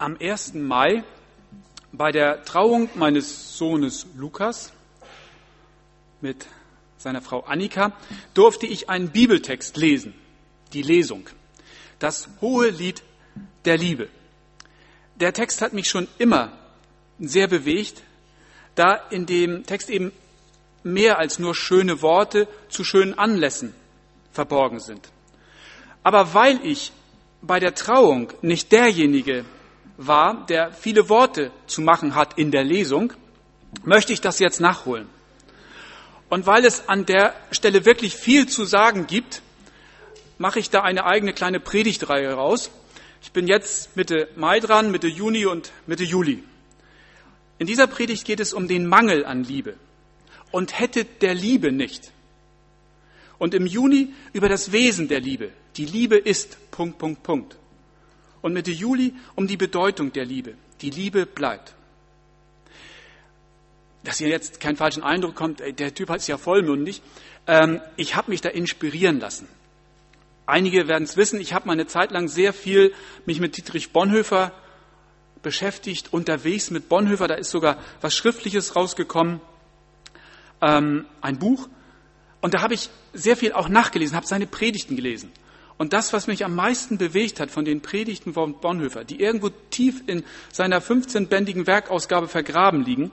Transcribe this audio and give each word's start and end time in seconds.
Am 0.00 0.16
1. 0.20 0.54
Mai 0.54 1.02
bei 1.90 2.12
der 2.12 2.44
Trauung 2.44 2.88
meines 2.94 3.58
Sohnes 3.58 4.06
Lukas 4.16 4.72
mit 6.20 6.46
seiner 6.98 7.20
Frau 7.20 7.40
Annika 7.40 7.92
durfte 8.32 8.66
ich 8.66 8.88
einen 8.88 9.08
Bibeltext 9.08 9.76
lesen, 9.76 10.14
die 10.72 10.82
Lesung, 10.82 11.28
das 11.98 12.28
hohe 12.40 12.68
Lied 12.68 13.02
der 13.64 13.76
Liebe. 13.76 14.08
Der 15.16 15.32
Text 15.32 15.62
hat 15.62 15.72
mich 15.72 15.88
schon 15.88 16.06
immer 16.18 16.52
sehr 17.18 17.48
bewegt, 17.48 18.04
da 18.76 18.94
in 19.10 19.26
dem 19.26 19.66
Text 19.66 19.90
eben 19.90 20.12
mehr 20.84 21.18
als 21.18 21.40
nur 21.40 21.56
schöne 21.56 22.02
Worte 22.02 22.46
zu 22.68 22.84
schönen 22.84 23.18
Anlässen 23.18 23.74
verborgen 24.30 24.78
sind. 24.78 25.10
Aber 26.04 26.34
weil 26.34 26.64
ich 26.64 26.92
bei 27.42 27.58
der 27.58 27.74
Trauung 27.74 28.32
nicht 28.42 28.70
derjenige 28.70 29.44
war, 29.98 30.46
der 30.46 30.72
viele 30.72 31.10
Worte 31.10 31.50
zu 31.66 31.82
machen 31.82 32.14
hat 32.14 32.38
in 32.38 32.50
der 32.50 32.64
Lesung, 32.64 33.12
möchte 33.84 34.12
ich 34.12 34.22
das 34.22 34.38
jetzt 34.38 34.60
nachholen. 34.60 35.08
Und 36.30 36.46
weil 36.46 36.64
es 36.64 36.88
an 36.88 37.04
der 37.04 37.34
Stelle 37.50 37.84
wirklich 37.84 38.14
viel 38.14 38.48
zu 38.48 38.64
sagen 38.64 39.06
gibt, 39.06 39.42
mache 40.38 40.60
ich 40.60 40.70
da 40.70 40.82
eine 40.82 41.04
eigene 41.04 41.32
kleine 41.32 41.58
Predigtreihe 41.58 42.32
raus. 42.32 42.70
Ich 43.22 43.32
bin 43.32 43.48
jetzt 43.48 43.96
Mitte 43.96 44.28
Mai 44.36 44.60
dran, 44.60 44.92
Mitte 44.92 45.08
Juni 45.08 45.46
und 45.46 45.72
Mitte 45.86 46.04
Juli. 46.04 46.44
In 47.58 47.66
dieser 47.66 47.88
Predigt 47.88 48.24
geht 48.24 48.38
es 48.38 48.52
um 48.52 48.68
den 48.68 48.86
Mangel 48.86 49.24
an 49.24 49.42
Liebe 49.42 49.74
und 50.52 50.78
hätte 50.78 51.04
der 51.04 51.34
Liebe 51.34 51.72
nicht. 51.72 52.12
Und 53.38 53.52
im 53.52 53.66
Juni 53.66 54.14
über 54.32 54.48
das 54.48 54.70
Wesen 54.70 55.08
der 55.08 55.20
Liebe. 55.20 55.50
Die 55.76 55.86
Liebe 55.86 56.16
ist 56.16 56.70
Punkt, 56.70 56.98
Punkt, 56.98 57.22
Punkt 57.24 57.56
und 58.48 58.54
Mitte 58.54 58.70
Juli 58.70 59.14
um 59.36 59.46
die 59.46 59.56
Bedeutung 59.56 60.12
der 60.12 60.24
Liebe. 60.24 60.54
Die 60.80 60.90
Liebe 60.90 61.26
bleibt. 61.26 61.74
Dass 64.04 64.20
ihr 64.20 64.28
jetzt 64.28 64.58
keinen 64.58 64.76
falschen 64.76 65.02
Eindruck 65.02 65.34
kommt, 65.34 65.60
der 65.60 65.94
Typ 65.94 66.10
ist 66.14 66.28
ja 66.28 66.38
vollmündig. 66.38 67.02
Ähm, 67.46 67.80
ich 67.96 68.16
habe 68.16 68.30
mich 68.30 68.40
da 68.40 68.48
inspirieren 68.48 69.20
lassen. 69.20 69.48
Einige 70.46 70.88
werden 70.88 71.04
es 71.04 71.18
wissen, 71.18 71.40
ich 71.40 71.52
habe 71.52 71.66
mal 71.66 71.74
eine 71.74 71.86
Zeit 71.86 72.10
lang 72.10 72.26
sehr 72.26 72.54
viel 72.54 72.94
mich 73.26 73.38
mit 73.38 73.58
Dietrich 73.58 73.92
Bonhoeffer 73.92 74.52
beschäftigt, 75.42 76.12
unterwegs 76.12 76.70
mit 76.70 76.88
Bonhoeffer. 76.88 77.28
Da 77.28 77.34
ist 77.34 77.50
sogar 77.50 77.76
was 78.00 78.16
Schriftliches 78.16 78.74
rausgekommen, 78.74 79.42
ähm, 80.62 81.04
ein 81.20 81.38
Buch. 81.38 81.68
Und 82.40 82.54
da 82.54 82.62
habe 82.62 82.72
ich 82.72 82.88
sehr 83.12 83.36
viel 83.36 83.52
auch 83.52 83.68
nachgelesen, 83.68 84.16
habe 84.16 84.26
seine 84.26 84.46
Predigten 84.46 84.96
gelesen. 84.96 85.32
Und 85.78 85.92
das, 85.92 86.12
was 86.12 86.26
mich 86.26 86.44
am 86.44 86.56
meisten 86.56 86.98
bewegt 86.98 87.38
hat 87.38 87.52
von 87.52 87.64
den 87.64 87.80
Predigten 87.80 88.34
von 88.34 88.60
Bonhoeffer, 88.60 89.04
die 89.04 89.20
irgendwo 89.20 89.48
tief 89.70 90.02
in 90.08 90.24
seiner 90.52 90.82
15-bändigen 90.82 91.68
Werkausgabe 91.68 92.26
vergraben 92.26 92.84
liegen, 92.84 93.12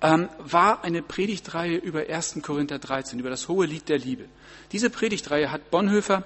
ähm, 0.00 0.30
war 0.38 0.82
eine 0.82 1.02
Predigtreihe 1.02 1.76
über 1.76 2.08
1. 2.08 2.40
Korinther 2.42 2.78
13, 2.78 3.18
über 3.18 3.28
das 3.28 3.48
hohe 3.48 3.66
Lied 3.66 3.90
der 3.90 3.98
Liebe. 3.98 4.24
Diese 4.72 4.88
Predigtreihe 4.88 5.52
hat 5.52 5.70
Bonhoeffer 5.70 6.24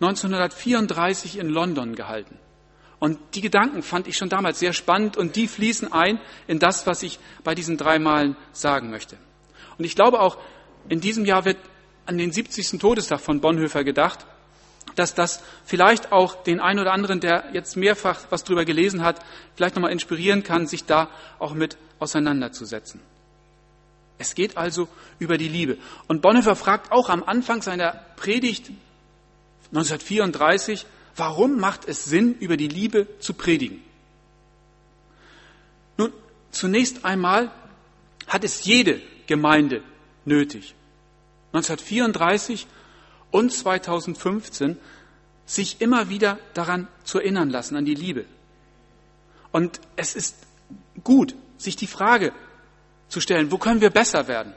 1934 0.00 1.38
in 1.38 1.48
London 1.48 1.94
gehalten. 1.94 2.36
Und 2.98 3.18
die 3.34 3.40
Gedanken 3.40 3.84
fand 3.84 4.08
ich 4.08 4.16
schon 4.16 4.30
damals 4.30 4.58
sehr 4.58 4.72
spannend 4.72 5.16
und 5.16 5.36
die 5.36 5.46
fließen 5.46 5.92
ein 5.92 6.18
in 6.48 6.58
das, 6.58 6.88
was 6.88 7.04
ich 7.04 7.20
bei 7.44 7.54
diesen 7.54 7.76
drei 7.76 8.00
Malen 8.00 8.36
sagen 8.52 8.90
möchte. 8.90 9.16
Und 9.78 9.84
ich 9.84 9.94
glaube 9.94 10.20
auch, 10.20 10.38
in 10.88 11.00
diesem 11.00 11.24
Jahr 11.24 11.44
wird 11.44 11.58
an 12.06 12.18
den 12.18 12.32
70. 12.32 12.80
Todestag 12.80 13.20
von 13.20 13.40
Bonhoeffer 13.40 13.84
gedacht 13.84 14.26
dass 14.94 15.14
das 15.14 15.42
vielleicht 15.64 16.12
auch 16.12 16.42
den 16.42 16.60
einen 16.60 16.80
oder 16.80 16.92
anderen, 16.92 17.20
der 17.20 17.44
jetzt 17.52 17.76
mehrfach 17.76 18.20
was 18.30 18.44
drüber 18.44 18.64
gelesen 18.64 19.02
hat, 19.02 19.20
vielleicht 19.56 19.74
nochmal 19.74 19.92
inspirieren 19.92 20.42
kann, 20.42 20.66
sich 20.66 20.84
da 20.84 21.08
auch 21.38 21.54
mit 21.54 21.76
auseinanderzusetzen. 21.98 23.00
Es 24.18 24.34
geht 24.34 24.56
also 24.56 24.88
über 25.18 25.38
die 25.38 25.48
Liebe. 25.48 25.76
Und 26.06 26.22
Bonhoeffer 26.22 26.56
fragt 26.56 26.92
auch 26.92 27.08
am 27.08 27.24
Anfang 27.24 27.62
seiner 27.62 27.92
Predigt 28.16 28.70
1934, 29.70 30.86
warum 31.16 31.58
macht 31.58 31.88
es 31.88 32.04
Sinn, 32.04 32.36
über 32.38 32.56
die 32.56 32.68
Liebe 32.68 33.08
zu 33.18 33.34
predigen? 33.34 33.82
Nun, 35.96 36.12
zunächst 36.52 37.04
einmal 37.04 37.50
hat 38.28 38.44
es 38.44 38.64
jede 38.64 39.00
Gemeinde 39.26 39.82
nötig. 40.24 40.74
1934 41.52 42.66
und 43.34 43.52
2015 43.52 44.78
sich 45.44 45.80
immer 45.80 46.08
wieder 46.08 46.38
daran 46.54 46.86
zu 47.02 47.18
erinnern 47.18 47.50
lassen, 47.50 47.74
an 47.74 47.84
die 47.84 47.96
Liebe. 47.96 48.26
Und 49.50 49.80
es 49.96 50.14
ist 50.14 50.36
gut, 51.02 51.34
sich 51.58 51.74
die 51.74 51.88
Frage 51.88 52.32
zu 53.08 53.20
stellen, 53.20 53.50
wo 53.50 53.58
können 53.58 53.80
wir 53.80 53.90
besser 53.90 54.28
werden? 54.28 54.54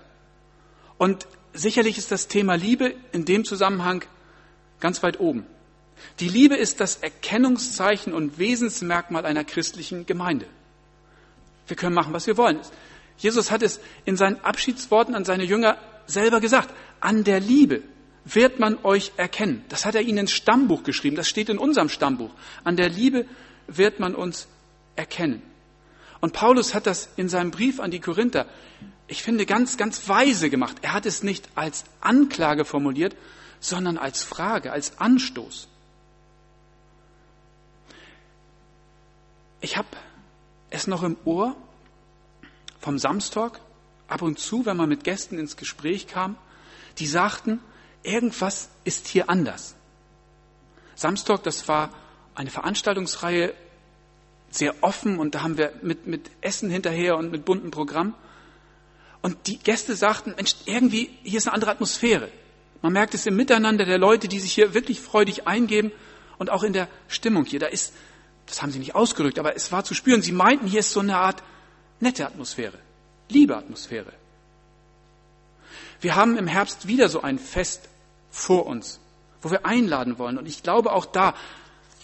Und 0.99 1.25
sicherlich 1.53 1.97
ist 1.97 2.11
das 2.11 2.27
Thema 2.27 2.53
Liebe 2.53 2.93
in 3.11 3.25
dem 3.25 3.45
Zusammenhang 3.45 4.05
ganz 4.79 5.01
weit 5.01 5.19
oben. 5.19 5.47
Die 6.19 6.29
Liebe 6.29 6.55
ist 6.55 6.79
das 6.79 6.97
Erkennungszeichen 6.97 8.13
und 8.13 8.37
Wesensmerkmal 8.37 9.25
einer 9.25 9.43
christlichen 9.43 10.05
Gemeinde. 10.05 10.45
Wir 11.65 11.75
können 11.75 11.95
machen, 11.95 12.13
was 12.13 12.27
wir 12.27 12.37
wollen. 12.37 12.59
Jesus 13.17 13.49
hat 13.49 13.63
es 13.63 13.79
in 14.05 14.17
seinen 14.17 14.39
Abschiedsworten 14.41 15.15
an 15.15 15.25
seine 15.25 15.45
Jünger 15.45 15.79
selber 16.05 16.39
gesagt. 16.39 16.71
An 16.99 17.23
der 17.23 17.39
Liebe 17.39 17.81
wird 18.33 18.59
man 18.59 18.77
euch 18.83 19.13
erkennen. 19.17 19.63
Das 19.69 19.85
hat 19.85 19.95
er 19.95 20.01
ihnen 20.01 20.19
ins 20.19 20.31
Stammbuch 20.31 20.83
geschrieben. 20.83 21.15
Das 21.15 21.29
steht 21.29 21.49
in 21.49 21.57
unserem 21.57 21.89
Stammbuch. 21.89 22.31
An 22.63 22.75
der 22.75 22.89
Liebe 22.89 23.25
wird 23.67 23.99
man 23.99 24.15
uns 24.15 24.47
erkennen. 24.95 25.41
Und 26.19 26.33
Paulus 26.33 26.73
hat 26.73 26.87
das 26.87 27.09
in 27.15 27.29
seinem 27.29 27.51
Brief 27.51 27.79
an 27.79 27.91
die 27.91 27.99
Korinther, 27.99 28.47
ich 29.07 29.23
finde, 29.23 29.45
ganz, 29.45 29.77
ganz 29.77 30.09
weise 30.09 30.49
gemacht. 30.49 30.77
Er 30.81 30.93
hat 30.93 31.05
es 31.05 31.23
nicht 31.23 31.47
als 31.55 31.85
Anklage 32.01 32.65
formuliert, 32.65 33.15
sondern 33.59 33.97
als 33.97 34.23
Frage, 34.23 34.71
als 34.71 34.99
Anstoß. 34.99 35.69
Ich 39.61 39.77
habe 39.77 39.87
es 40.69 40.87
noch 40.87 41.03
im 41.03 41.15
Ohr 41.23 41.55
vom 42.79 42.99
Samstag, 42.99 43.61
ab 44.07 44.21
und 44.21 44.39
zu, 44.39 44.65
wenn 44.65 44.77
man 44.77 44.89
mit 44.89 45.03
Gästen 45.03 45.39
ins 45.39 45.57
Gespräch 45.57 46.07
kam, 46.07 46.35
die 46.99 47.07
sagten, 47.07 47.59
irgendwas 48.07 48.69
ist 48.83 49.07
hier 49.07 49.29
anders. 49.29 49.75
Samstag, 50.95 51.43
das 51.43 51.67
war 51.67 51.93
eine 52.33 52.49
Veranstaltungsreihe, 52.49 53.53
sehr 54.49 54.75
offen 54.81 55.19
und 55.19 55.35
da 55.35 55.43
haben 55.43 55.57
wir 55.57 55.73
mit, 55.81 56.07
mit 56.07 56.31
Essen 56.41 56.69
hinterher 56.69 57.17
und 57.17 57.31
mit 57.31 57.45
buntem 57.45 57.69
Programm. 57.69 58.15
Und 59.21 59.47
die 59.47 59.57
Gäste 59.57 59.95
sagten, 59.95 60.33
Mensch, 60.35 60.55
irgendwie, 60.65 61.09
hier 61.23 61.37
ist 61.37 61.47
eine 61.47 61.53
andere 61.53 61.71
Atmosphäre. 61.71 62.29
Man 62.81 62.93
merkt 62.93 63.13
es 63.13 63.25
im 63.25 63.35
Miteinander 63.35 63.85
der 63.85 63.97
Leute, 63.97 64.27
die 64.27 64.39
sich 64.39 64.53
hier 64.53 64.73
wirklich 64.73 65.01
freudig 65.01 65.47
eingeben 65.47 65.91
und 66.37 66.49
auch 66.49 66.63
in 66.63 66.73
der 66.73 66.87
Stimmung 67.07 67.45
hier. 67.45 67.59
Da 67.59 67.67
ist, 67.67 67.93
das 68.45 68.61
haben 68.61 68.71
sie 68.71 68.79
nicht 68.79 68.95
ausgedrückt, 68.95 69.39
aber 69.39 69.55
es 69.55 69.71
war 69.71 69.83
zu 69.83 69.93
spüren. 69.93 70.21
Sie 70.21 70.31
meinten, 70.31 70.67
hier 70.67 70.79
ist 70.79 70.91
so 70.91 71.01
eine 71.01 71.17
Art 71.17 71.43
nette 71.99 72.25
Atmosphäre, 72.25 72.77
liebe 73.29 73.57
Atmosphäre. 73.57 74.13
Wir 75.99 76.15
haben 76.15 76.37
im 76.37 76.47
Herbst 76.47 76.87
wieder 76.87 77.09
so 77.09 77.21
ein 77.21 77.39
Fest 77.39 77.89
vor 78.37 78.67
uns, 78.67 78.99
wo 79.41 79.49
wir 79.51 79.65
einladen 79.65 80.19
wollen. 80.19 80.37
Und 80.37 80.47
ich 80.47 80.63
glaube 80.63 80.93
auch 80.93 81.05
da, 81.05 81.33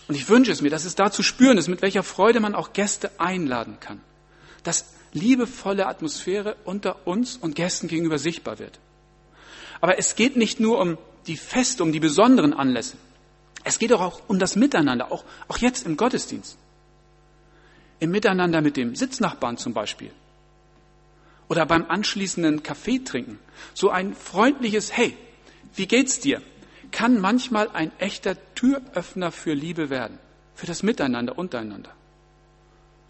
und 0.08 0.16
ich 0.16 0.28
wünsche 0.28 0.52
es 0.52 0.62
mir, 0.62 0.70
dass 0.70 0.86
es 0.86 0.96
da 0.96 1.12
zu 1.12 1.24
spüren 1.24 1.58
ist, 1.58 1.68
mit 1.68 1.82
welcher 1.82 2.04
Freude 2.04 2.40
man 2.40 2.56
auch 2.56 2.74
Gäste 2.74 3.12
einladen 3.20 3.78
kann. 3.80 4.02
Dass 4.64 4.86
liebevolle 5.14 5.86
Atmosphäre 5.86 6.56
unter 6.66 7.08
uns 7.08 7.38
und 7.38 7.56
Gästen 7.56 7.88
gegenüber 7.88 8.18
sichtbar 8.18 8.60
wird. 8.60 8.80
Aber 9.80 10.00
es 10.00 10.16
geht 10.16 10.36
nicht 10.36 10.60
nur 10.60 10.80
um 10.80 10.98
die 11.28 11.38
Feste, 11.38 11.84
um 11.84 11.92
die 11.92 12.00
besonderen 12.00 12.54
Anlässe. 12.54 12.98
Es 13.64 13.80
geht 13.80 13.94
auch 13.94 14.22
um 14.28 14.40
das 14.40 14.56
Miteinander, 14.56 15.12
auch, 15.12 15.24
auch 15.48 15.58
jetzt 15.60 15.86
im 15.86 15.96
Gottesdienst. 15.96 16.58
Im 18.00 18.12
Miteinander 18.12 18.62
mit 18.62 18.76
dem 18.76 18.96
Sitznachbarn 18.96 19.58
zum 19.58 19.74
Beispiel. 19.74 20.12
Oder 21.48 21.66
beim 21.66 21.86
anschließenden 21.88 22.64
Kaffee 22.64 23.00
trinken. 23.00 23.40
So 23.74 23.90
ein 23.90 24.16
freundliches 24.16 24.92
Hey, 24.92 25.16
wie 25.76 25.88
geht's 25.88 26.20
dir? 26.20 26.42
Kann 26.92 27.20
manchmal 27.20 27.70
ein 27.70 27.92
echter 28.00 28.38
Türöffner 28.56 29.32
für 29.32 29.54
Liebe 29.54 29.90
werden, 29.90 30.20
für 30.54 30.68
das 30.68 30.84
Miteinander 30.84 31.38
untereinander. 31.38 31.92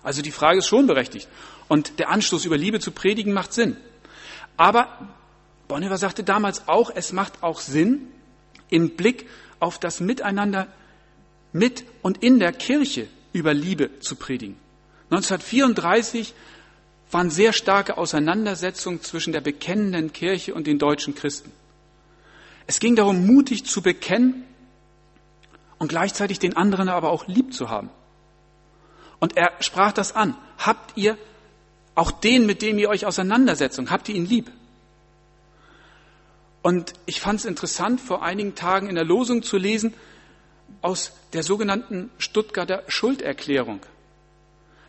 Also 0.03 0.21
die 0.21 0.31
Frage 0.31 0.59
ist 0.59 0.67
schon 0.67 0.87
berechtigt. 0.87 1.27
Und 1.67 1.99
der 1.99 2.09
Anstoß 2.09 2.45
über 2.45 2.57
Liebe 2.57 2.79
zu 2.79 2.91
predigen 2.91 3.33
macht 3.33 3.53
Sinn. 3.53 3.77
Aber 4.57 4.87
Bonhoeffer 5.67 5.97
sagte 5.97 6.23
damals 6.23 6.67
auch, 6.67 6.91
es 6.93 7.13
macht 7.13 7.41
auch 7.41 7.59
Sinn, 7.59 8.07
im 8.69 8.95
Blick 8.95 9.27
auf 9.59 9.79
das 9.79 9.99
Miteinander 9.99 10.67
mit 11.51 11.85
und 12.01 12.23
in 12.23 12.39
der 12.39 12.51
Kirche 12.51 13.07
über 13.31 13.53
Liebe 13.53 13.99
zu 13.99 14.15
predigen. 14.15 14.57
1934 15.09 16.33
waren 17.11 17.29
sehr 17.29 17.53
starke 17.53 17.97
Auseinandersetzungen 17.97 19.01
zwischen 19.01 19.31
der 19.33 19.41
bekennenden 19.41 20.11
Kirche 20.11 20.53
und 20.53 20.65
den 20.67 20.79
deutschen 20.79 21.13
Christen. 21.13 21.51
Es 22.67 22.79
ging 22.79 22.95
darum, 22.95 23.25
mutig 23.25 23.65
zu 23.65 23.81
bekennen 23.81 24.43
und 25.77 25.89
gleichzeitig 25.89 26.39
den 26.39 26.55
anderen 26.55 26.89
aber 26.89 27.11
auch 27.11 27.27
lieb 27.27 27.53
zu 27.53 27.69
haben. 27.69 27.89
Und 29.19 29.37
er 29.37 29.51
sprach 29.59 29.91
das 29.91 30.15
an. 30.15 30.35
Habt 30.57 30.97
ihr 30.97 31.17
auch 31.95 32.11
den, 32.11 32.45
mit 32.45 32.61
dem 32.61 32.77
ihr 32.77 32.89
euch 32.89 33.05
auseinandersetzt, 33.05 33.79
habt 33.89 34.09
ihr 34.09 34.15
ihn 34.15 34.25
lieb? 34.25 34.51
Und 36.61 36.93
ich 37.05 37.19
fand 37.19 37.39
es 37.39 37.45
interessant, 37.45 37.99
vor 37.99 38.23
einigen 38.23 38.55
Tagen 38.55 38.87
in 38.87 38.95
der 38.95 39.03
Losung 39.03 39.43
zu 39.43 39.57
lesen 39.57 39.93
aus 40.81 41.11
der 41.33 41.43
sogenannten 41.43 42.09
Stuttgarter 42.17 42.83
Schulderklärung. 42.87 43.81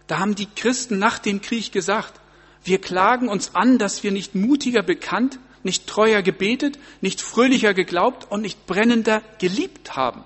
Da 0.06 0.18
haben 0.18 0.34
die 0.34 0.46
Christen 0.46 0.98
nach 0.98 1.18
dem 1.18 1.40
Krieg 1.40 1.72
gesagt, 1.72 2.20
wir 2.62 2.80
klagen 2.80 3.28
uns 3.28 3.54
an, 3.54 3.78
dass 3.78 4.02
wir 4.02 4.12
nicht 4.12 4.34
mutiger 4.34 4.82
bekannt, 4.82 5.38
nicht 5.64 5.86
treuer 5.86 6.22
gebetet, 6.22 6.78
nicht 7.00 7.20
fröhlicher 7.20 7.74
geglaubt 7.74 8.30
und 8.30 8.42
nicht 8.42 8.66
brennender 8.66 9.22
geliebt 9.38 9.96
haben. 9.96 10.24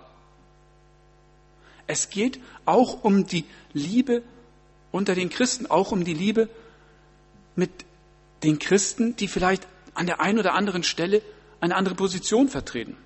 Es 1.86 2.10
geht 2.10 2.40
auch 2.66 3.02
um 3.04 3.26
die 3.26 3.44
Liebe 3.72 4.22
unter 4.92 5.14
den 5.14 5.30
Christen, 5.30 5.66
auch 5.66 5.92
um 5.92 6.04
die 6.04 6.14
Liebe 6.14 6.48
mit 7.56 7.70
den 8.42 8.58
Christen, 8.58 9.16
die 9.16 9.28
vielleicht 9.28 9.66
an 9.94 10.06
der 10.06 10.20
einen 10.20 10.38
oder 10.38 10.54
anderen 10.54 10.82
Stelle 10.82 11.22
eine 11.60 11.74
andere 11.74 11.94
Position 11.94 12.48
vertreten. 12.48 12.96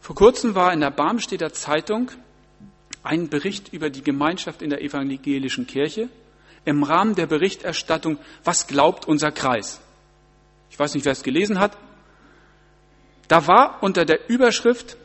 Vor 0.00 0.16
kurzem 0.16 0.54
war 0.54 0.72
in 0.72 0.80
der 0.80 0.90
Barmstedter 0.90 1.52
Zeitung 1.52 2.10
ein 3.02 3.28
Bericht 3.28 3.72
über 3.72 3.90
die 3.90 4.02
Gemeinschaft 4.02 4.60
in 4.62 4.70
der 4.70 4.82
evangelischen 4.82 5.66
Kirche 5.66 6.08
im 6.64 6.82
Rahmen 6.82 7.14
der 7.14 7.26
Berichterstattung 7.26 8.18
Was 8.44 8.66
glaubt 8.66 9.06
unser 9.06 9.32
Kreis? 9.32 9.80
Ich 10.70 10.78
weiß 10.78 10.94
nicht, 10.94 11.04
wer 11.04 11.12
es 11.12 11.22
gelesen 11.22 11.58
hat. 11.58 11.76
Da 13.28 13.46
war 13.46 13.82
unter 13.82 14.04
der 14.04 14.28
Überschrift 14.28 14.96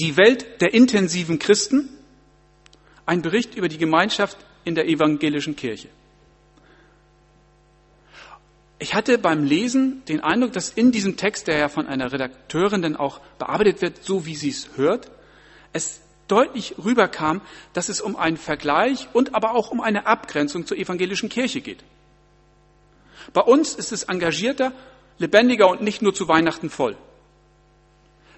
Die 0.00 0.16
Welt 0.16 0.60
der 0.60 0.74
intensiven 0.74 1.38
Christen 1.38 1.88
ein 3.06 3.22
Bericht 3.22 3.54
über 3.54 3.68
die 3.68 3.78
Gemeinschaft 3.78 4.38
in 4.64 4.74
der 4.74 4.86
evangelischen 4.86 5.56
Kirche. 5.56 5.88
Ich 8.78 8.94
hatte 8.94 9.16
beim 9.18 9.44
Lesen 9.44 10.04
den 10.06 10.20
Eindruck, 10.20 10.52
dass 10.52 10.70
in 10.70 10.90
diesem 10.90 11.16
Text, 11.16 11.46
der 11.46 11.56
ja 11.56 11.68
von 11.68 11.86
einer 11.86 12.12
Redakteurin 12.12 12.82
dann 12.82 12.96
auch 12.96 13.20
bearbeitet 13.38 13.80
wird, 13.80 14.04
so 14.04 14.26
wie 14.26 14.34
sie 14.34 14.48
es 14.48 14.70
hört, 14.76 15.10
es 15.72 16.01
deutlich 16.28 16.74
rüberkam, 16.82 17.40
dass 17.72 17.88
es 17.88 18.00
um 18.00 18.16
einen 18.16 18.36
Vergleich 18.36 19.08
und 19.12 19.34
aber 19.34 19.54
auch 19.54 19.70
um 19.70 19.80
eine 19.80 20.06
Abgrenzung 20.06 20.66
zur 20.66 20.76
evangelischen 20.76 21.28
Kirche 21.28 21.60
geht. 21.60 21.82
Bei 23.32 23.42
uns 23.42 23.74
ist 23.74 23.92
es 23.92 24.04
engagierter, 24.04 24.72
lebendiger 25.18 25.68
und 25.68 25.82
nicht 25.82 26.02
nur 26.02 26.14
zu 26.14 26.28
Weihnachten 26.28 26.70
voll. 26.70 26.96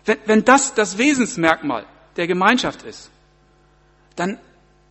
Wenn, 0.04 0.18
wenn 0.26 0.44
das 0.44 0.74
das 0.74 0.98
Wesensmerkmal 0.98 1.86
der 2.16 2.26
Gemeinschaft 2.26 2.82
ist, 2.82 3.10
dann 4.16 4.38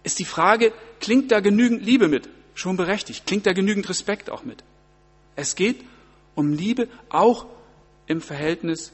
ist 0.04 0.19
die 0.19 0.25
Frage, 0.25 0.74
klingt 1.00 1.31
da 1.31 1.40
genügend 1.40 1.84
Liebe 1.84 2.07
mit? 2.07 2.30
Schon 2.56 2.78
berechtigt. 2.78 3.25
Klingt 3.25 3.45
da 3.45 3.54
genügend 3.54 3.88
Respekt 3.90 4.30
auch 4.30 4.44
mit? 4.44 4.63
Es 5.36 5.56
geht 5.56 5.84
um 6.36 6.54
Liebe 6.54 6.88
auch 7.10 7.45
im 8.07 8.22
Verhältnis 8.22 8.92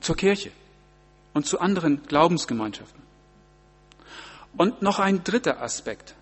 zur 0.00 0.16
Kirche 0.16 0.50
und 1.34 1.46
zu 1.46 1.60
anderen 1.60 2.02
Glaubensgemeinschaften. 2.06 3.02
Und 4.56 4.82
noch 4.82 4.98
ein 4.98 5.22
dritter 5.24 5.62
Aspekt 5.62 6.14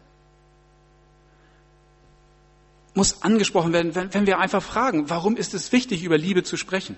muss 2.97 3.23
angesprochen 3.23 3.75
werden, 3.75 3.95
wenn 3.95 4.27
wir 4.27 4.39
einfach 4.39 4.63
fragen, 4.63 5.11
warum 5.11 5.37
ist 5.37 5.53
es 5.53 5.71
wichtig, 5.71 6.03
über 6.03 6.17
Liebe 6.17 6.43
zu 6.43 6.57
sprechen? 6.57 6.97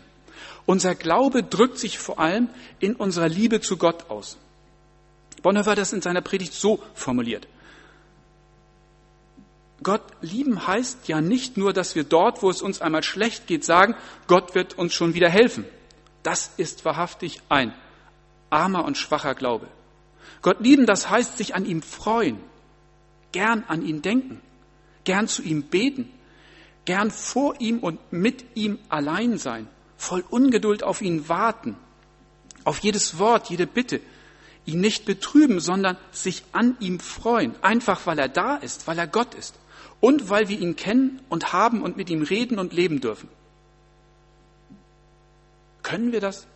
Unser 0.64 0.94
Glaube 0.94 1.42
drückt 1.42 1.78
sich 1.78 1.98
vor 1.98 2.20
allem 2.20 2.48
in 2.78 2.94
unserer 2.94 3.28
Liebe 3.28 3.60
zu 3.60 3.76
Gott 3.76 4.08
aus. 4.08 4.38
Bonhoeffer 5.42 5.72
hat 5.72 5.78
das 5.78 5.92
in 5.92 6.02
seiner 6.02 6.20
Predigt 6.20 6.52
so 6.52 6.80
formuliert. 6.94 7.48
Gott 9.82 10.02
lieben 10.20 10.66
heißt 10.66 11.08
ja 11.08 11.20
nicht 11.20 11.56
nur, 11.56 11.72
dass 11.72 11.94
wir 11.94 12.04
dort, 12.04 12.42
wo 12.42 12.50
es 12.50 12.62
uns 12.62 12.80
einmal 12.80 13.02
schlecht 13.02 13.46
geht, 13.46 13.64
sagen, 13.64 13.94
Gott 14.26 14.54
wird 14.54 14.78
uns 14.78 14.94
schon 14.94 15.14
wieder 15.14 15.28
helfen. 15.28 15.64
Das 16.22 16.52
ist 16.56 16.84
wahrhaftig 16.84 17.40
ein 17.48 17.72
armer 18.50 18.84
und 18.84 18.96
schwacher 18.96 19.34
Glaube. 19.34 19.68
Gott 20.42 20.60
lieben, 20.60 20.86
das 20.86 21.10
heißt 21.10 21.36
sich 21.36 21.54
an 21.54 21.64
ihm 21.64 21.82
freuen, 21.82 22.38
gern 23.32 23.64
an 23.68 23.82
ihn 23.82 24.02
denken, 24.02 24.40
gern 25.04 25.28
zu 25.28 25.42
ihm 25.42 25.64
beten, 25.64 26.10
gern 26.84 27.10
vor 27.10 27.60
ihm 27.60 27.80
und 27.80 28.12
mit 28.12 28.44
ihm 28.54 28.78
allein 28.88 29.38
sein, 29.38 29.68
voll 29.96 30.24
Ungeduld 30.28 30.82
auf 30.82 31.02
ihn 31.02 31.28
warten, 31.28 31.76
auf 32.64 32.78
jedes 32.78 33.18
Wort, 33.18 33.50
jede 33.50 33.66
Bitte, 33.66 34.00
ihn 34.64 34.80
nicht 34.80 35.06
betrüben, 35.06 35.60
sondern 35.60 35.96
sich 36.12 36.44
an 36.52 36.76
ihm 36.80 37.00
freuen, 37.00 37.54
einfach 37.62 38.06
weil 38.06 38.18
er 38.18 38.28
da 38.28 38.56
ist, 38.56 38.86
weil 38.86 38.98
er 38.98 39.06
Gott 39.06 39.34
ist 39.34 39.54
und 40.00 40.30
weil 40.30 40.48
wir 40.48 40.58
ihn 40.58 40.76
kennen 40.76 41.20
und 41.28 41.52
haben 41.52 41.82
und 41.82 41.96
mit 41.96 42.10
ihm 42.10 42.22
reden 42.22 42.58
und 42.58 42.72
leben 42.72 43.00
dürfen. 43.00 43.28
Können 45.82 46.12
wir 46.12 46.20
das? 46.20 46.46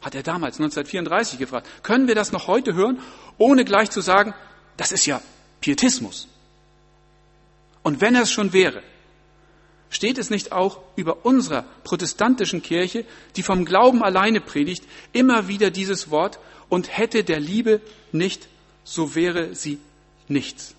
Hat 0.00 0.14
er 0.14 0.22
damals 0.22 0.56
1934 0.56 1.38
gefragt. 1.38 1.68
Können 1.82 2.06
wir 2.06 2.14
das 2.14 2.32
noch 2.32 2.46
heute 2.46 2.74
hören, 2.74 3.00
ohne 3.36 3.64
gleich 3.64 3.90
zu 3.90 4.00
sagen, 4.00 4.34
das 4.76 4.92
ist 4.92 5.06
ja 5.06 5.20
Pietismus? 5.60 6.28
Und 7.82 8.00
wenn 8.00 8.14
es 8.14 8.30
schon 8.30 8.52
wäre, 8.52 8.82
steht 9.90 10.18
es 10.18 10.30
nicht 10.30 10.52
auch 10.52 10.80
über 10.96 11.24
unserer 11.24 11.64
protestantischen 11.84 12.62
Kirche, 12.62 13.04
die 13.36 13.42
vom 13.42 13.64
Glauben 13.64 14.02
alleine 14.02 14.40
predigt, 14.40 14.84
immer 15.12 15.48
wieder 15.48 15.70
dieses 15.70 16.10
Wort 16.10 16.38
und 16.68 16.96
hätte 16.96 17.24
der 17.24 17.40
Liebe 17.40 17.80
nicht, 18.12 18.48
so 18.84 19.14
wäre 19.14 19.54
sie 19.54 19.80
nichts. 20.28 20.74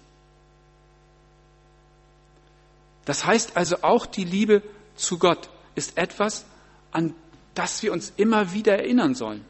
Das 3.06 3.26
heißt 3.26 3.58
also 3.58 3.78
auch 3.82 4.06
die 4.06 4.24
Liebe 4.24 4.62
zu 4.96 5.18
Gott 5.18 5.50
ist 5.74 5.98
etwas, 5.98 6.46
an 6.92 7.16
das 7.60 7.84
wir 7.84 7.92
uns 7.92 8.14
immer 8.16 8.54
wieder 8.54 8.78
erinnern 8.78 9.16
sollen. 9.16 9.44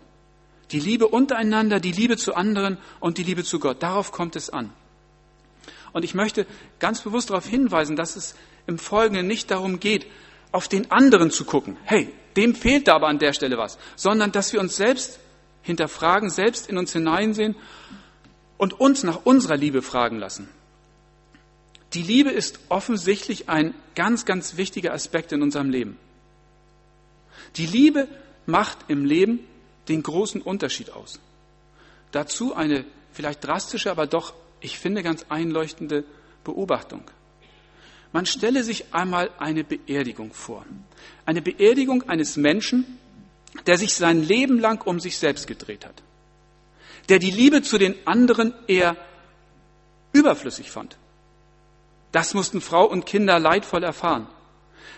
Die 0.72 0.80
Liebe 0.80 1.08
untereinander, 1.08 1.80
die 1.80 1.92
Liebe 1.92 2.18
zu 2.18 2.34
anderen 2.34 2.80
und 3.00 3.20
die 3.20 3.24
Liebe 3.24 3.44
zu 3.44 3.60
Gott. 3.60 3.84
Darauf 3.84 4.12
kommt 4.12 4.36
es 4.36 4.50
an. 4.50 4.74
Und 5.94 6.04
ich 6.04 6.16
möchte 6.16 6.48
ganz 6.80 7.02
bewusst 7.02 7.30
darauf 7.30 7.46
hinweisen, 7.46 7.96
dass 7.96 8.16
es 8.16 8.34
im 8.66 8.80
Folgenden 8.80 9.28
nicht 9.28 9.52
darum 9.52 9.80
geht, 9.80 10.08
auf 10.52 10.68
den 10.68 10.90
anderen 10.90 11.30
zu 11.30 11.46
gucken. 11.46 11.78
Hey, 11.84 12.12
dem 12.36 12.56
fehlt 12.56 12.88
da 12.88 12.96
aber 12.96 13.10
an 13.10 13.20
der 13.20 13.34
Stelle 13.34 13.60
was. 13.60 13.78
Sondern, 13.96 14.32
dass 14.32 14.54
wir 14.54 14.60
uns 14.60 14.76
selbst 14.76 15.20
hinterfragen, 15.62 16.32
selbst 16.32 16.68
in 16.68 16.80
uns 16.80 16.92
hineinsehen 16.92 17.56
und 18.58 18.80
uns 18.80 19.04
nach 19.04 19.24
unserer 19.24 19.56
Liebe 19.56 19.84
fragen 19.84 20.18
lassen. 20.18 20.50
Die 21.94 22.02
Liebe 22.02 22.32
ist 22.32 22.60
offensichtlich 22.70 23.50
ein 23.50 23.76
ganz, 23.94 24.26
ganz 24.26 24.58
wichtiger 24.58 24.94
Aspekt 24.94 25.32
in 25.32 25.44
unserem 25.44 25.70
Leben. 25.70 26.00
Die 27.56 27.66
Liebe 27.66 28.08
macht 28.46 28.78
im 28.88 29.06
Leben 29.06 29.40
den 29.88 30.04
großen 30.04 30.42
Unterschied 30.42 30.92
aus. 30.92 31.20
Dazu 32.12 32.56
eine 32.56 32.86
vielleicht 33.12 33.44
drastische, 33.44 33.92
aber 33.92 34.08
doch, 34.08 34.34
ich 34.62 34.78
finde, 34.78 35.04
ganz 35.04 35.26
einleuchtende 35.30 36.04
Beobachtung. 36.44 37.04
Man 38.12 38.26
stelle 38.26 38.64
sich 38.64 38.94
einmal 38.94 39.30
eine 39.38 39.64
Beerdigung 39.64 40.34
vor. 40.34 40.66
Eine 41.26 41.42
Beerdigung 41.42 42.10
eines 42.10 42.38
Menschen, 42.38 42.98
der 43.68 43.78
sich 43.78 43.94
sein 43.94 44.24
Leben 44.24 44.60
lang 44.60 44.86
um 44.86 45.00
sich 45.00 45.18
selbst 45.18 45.48
gedreht 45.48 45.86
hat. 45.86 46.02
Der 47.08 47.20
die 47.20 47.32
Liebe 47.32 47.62
zu 47.62 47.78
den 47.78 47.96
anderen 48.06 48.54
eher 48.68 48.96
überflüssig 50.12 50.72
fand. 50.72 50.98
Das 52.12 52.34
mussten 52.34 52.62
Frau 52.62 52.86
und 52.86 53.06
Kinder 53.06 53.40
leidvoll 53.40 53.84
erfahren. 53.84 54.28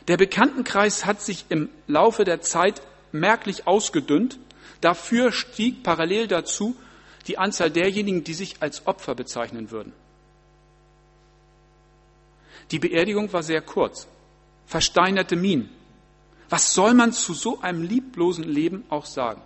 Der 0.08 0.18
Bekanntenkreis 0.18 1.06
hat 1.06 1.22
sich 1.22 1.46
im 1.50 1.70
Laufe 1.88 2.24
der 2.24 2.42
Zeit 2.42 2.82
merklich 3.12 3.68
ausgedünnt. 3.68 4.40
Dafür 4.82 5.32
stieg 5.32 5.84
parallel 5.84 6.28
dazu 6.28 6.76
die 7.28 7.38
Anzahl 7.38 7.70
derjenigen, 7.70 8.24
die 8.24 8.34
sich 8.34 8.62
als 8.62 8.88
Opfer 8.88 9.16
bezeichnen 9.16 9.72
würden. 9.72 9.94
Die 12.72 12.80
Beerdigung 12.80 13.32
war 13.34 13.44
sehr 13.44 13.62
kurz. 13.62 14.08
Versteinerte 14.66 15.36
Minen. 15.36 15.70
Was 16.50 16.74
soll 16.74 16.94
man 16.94 17.14
zu 17.14 17.34
so 17.34 17.62
einem 17.62 17.84
lieblosen 17.84 18.44
Leben 18.44 18.86
auch 18.90 19.06
sagen? 19.06 19.42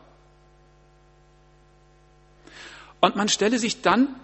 Und 3.00 3.16
man 3.16 3.30
stelle 3.30 3.60
sich 3.60 3.82
dann 3.82 4.16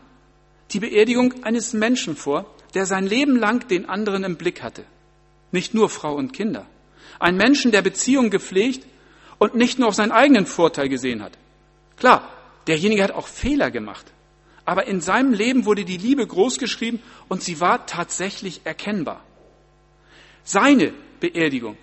die 0.71 0.79
Beerdigung 0.79 1.43
eines 1.43 1.73
Menschen 1.73 2.15
vor, 2.15 2.45
der 2.73 2.85
sein 2.85 3.05
Leben 3.05 3.35
lang 3.35 3.67
den 3.67 3.87
anderen 3.87 4.23
im 4.23 4.37
Blick 4.37 4.63
hatte. 4.63 4.85
Nicht 5.51 5.73
nur 5.73 5.89
Frau 5.89 6.15
und 6.15 6.33
Kinder. 6.33 6.65
Ein 7.19 7.37
Menschen, 7.37 7.71
der 7.71 7.81
Beziehung 7.81 8.29
gepflegt 8.29 8.85
und 9.37 9.55
nicht 9.55 9.79
nur 9.79 9.89
auf 9.89 9.95
seinen 9.95 10.11
eigenen 10.11 10.45
Vorteil 10.45 10.89
gesehen 10.89 11.21
hat. 11.21 11.37
Klar, 11.97 12.31
derjenige 12.67 13.03
hat 13.03 13.11
auch 13.11 13.27
Fehler 13.27 13.71
gemacht. 13.71 14.05
Aber 14.65 14.87
in 14.87 15.01
seinem 15.01 15.33
Leben 15.33 15.65
wurde 15.65 15.85
die 15.85 15.97
Liebe 15.97 16.25
großgeschrieben 16.25 17.01
und 17.27 17.43
sie 17.43 17.59
war 17.59 17.85
tatsächlich 17.85 18.61
erkennbar. 18.63 19.23
Seine 20.43 20.93
Beerdigung 21.19 21.77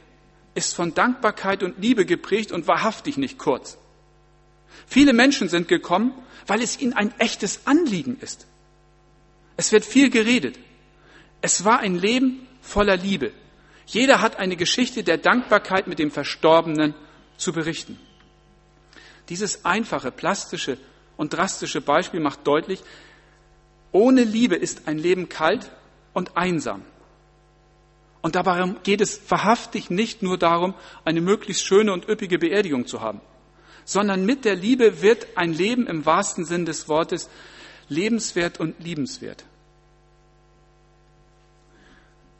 ist 0.55 0.75
von 0.75 0.95
Dankbarkeit 0.95 1.63
und 1.63 1.79
Liebe 1.79 2.07
geprägt 2.07 2.53
und 2.53 2.67
wahrhaftig 2.67 3.17
nicht 3.17 3.39
kurz. 3.39 3.79
Viele 4.87 5.13
Menschen 5.13 5.49
sind 5.49 5.69
gekommen, 5.69 6.13
weil 6.47 6.63
es 6.63 6.81
ihnen 6.81 6.95
ein 6.95 7.13
echtes 7.19 7.67
Anliegen 7.67 8.19
ist. 8.21 8.47
Es 9.57 9.73
wird 9.73 9.85
viel 9.85 10.11
geredet. 10.11 10.59
Es 11.43 11.65
war 11.65 11.81
ein 11.81 11.97
Leben 11.97 12.47
voller 12.61 12.97
Liebe. 12.97 13.33
Jeder 13.89 14.21
hat 14.21 14.39
eine 14.39 14.57
Geschichte 14.57 15.03
der 15.03 15.17
Dankbarkeit 15.17 15.87
mit 15.87 15.99
dem 15.99 16.11
Verstorbenen 16.11 16.95
zu 17.39 17.53
berichten. 17.55 17.99
Dieses 19.31 19.65
einfache, 19.65 20.13
plastische 20.13 20.77
und 21.17 21.33
drastische 21.33 21.81
Beispiel 21.81 22.21
macht 22.21 22.47
deutlich, 22.47 22.83
ohne 23.91 24.25
Liebe 24.25 24.57
ist 24.57 24.89
ein 24.89 24.99
Leben 24.99 25.31
kalt 25.31 25.71
und 26.13 26.37
einsam. 26.37 26.83
Und 28.21 28.35
dabei 28.35 28.75
geht 28.83 29.01
es 29.01 29.23
wahrhaftig 29.31 29.89
nicht 29.89 30.23
nur 30.23 30.37
darum, 30.37 30.75
eine 31.07 31.23
möglichst 31.23 31.65
schöne 31.65 31.95
und 31.95 32.07
üppige 32.07 32.39
Beerdigung 32.39 32.87
zu 32.87 33.01
haben, 33.01 33.23
sondern 33.87 34.27
mit 34.27 34.45
der 34.45 34.55
Liebe 34.55 35.01
wird 35.01 35.29
ein 35.35 35.55
Leben 35.55 35.87
im 35.87 36.05
wahrsten 36.05 36.45
Sinn 36.45 36.67
des 36.67 36.89
Wortes 36.89 37.31
lebenswert 37.89 38.61
und 38.61 38.79
liebenswert. 38.85 39.47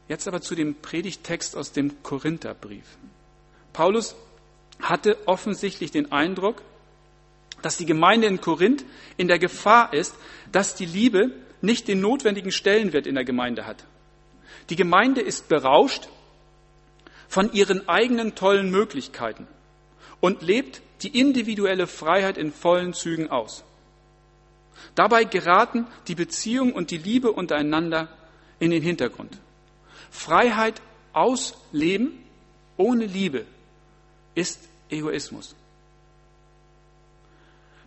Jetzt 0.09 0.27
aber 0.27 0.41
zu 0.41 0.55
dem 0.55 0.75
Predigtext 0.75 1.55
aus 1.55 1.71
dem 1.71 2.01
Korintherbrief. 2.03 2.83
Paulus 3.71 4.15
hatte 4.81 5.17
offensichtlich 5.27 5.91
den 5.91 6.11
Eindruck, 6.11 6.63
dass 7.61 7.77
die 7.77 7.85
Gemeinde 7.85 8.27
in 8.27 8.41
Korinth 8.41 8.83
in 9.17 9.27
der 9.27 9.37
Gefahr 9.37 9.93
ist, 9.93 10.15
dass 10.51 10.75
die 10.75 10.85
Liebe 10.85 11.31
nicht 11.61 11.87
den 11.87 12.01
notwendigen 12.01 12.51
Stellenwert 12.51 13.05
in 13.05 13.15
der 13.15 13.23
Gemeinde 13.23 13.67
hat. 13.67 13.85
Die 14.69 14.75
Gemeinde 14.75 15.21
ist 15.21 15.47
berauscht 15.47 16.09
von 17.27 17.53
ihren 17.53 17.87
eigenen 17.87 18.33
tollen 18.33 18.71
Möglichkeiten 18.71 19.47
und 20.21 20.41
lebt 20.41 20.81
die 21.03 21.19
individuelle 21.19 21.85
Freiheit 21.85 22.37
in 22.37 22.51
vollen 22.51 22.93
Zügen 22.93 23.29
aus. 23.29 23.63
Dabei 24.95 25.23
geraten 25.25 25.85
die 26.07 26.15
Beziehung 26.15 26.73
und 26.73 26.89
die 26.89 26.97
Liebe 26.97 27.31
untereinander 27.31 28.07
in 28.57 28.71
den 28.71 28.81
Hintergrund. 28.81 29.37
Freiheit 30.11 30.81
aus 31.13 31.55
Leben 31.71 32.23
ohne 32.77 33.05
Liebe 33.05 33.45
ist 34.35 34.59
Egoismus. 34.89 35.55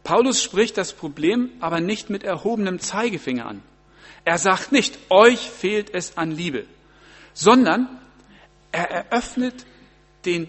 Paulus 0.04 0.42
spricht 0.42 0.76
das 0.78 0.92
Problem 0.92 1.50
aber 1.60 1.80
nicht 1.80 2.10
mit 2.10 2.24
erhobenem 2.24 2.80
Zeigefinger 2.80 3.46
an. 3.46 3.62
Er 4.24 4.38
sagt 4.38 4.72
nicht, 4.72 4.98
euch 5.10 5.50
fehlt 5.50 5.94
es 5.94 6.16
an 6.16 6.30
Liebe, 6.30 6.66
sondern 7.34 7.88
er 8.70 8.90
eröffnet 8.90 9.66
den 10.24 10.48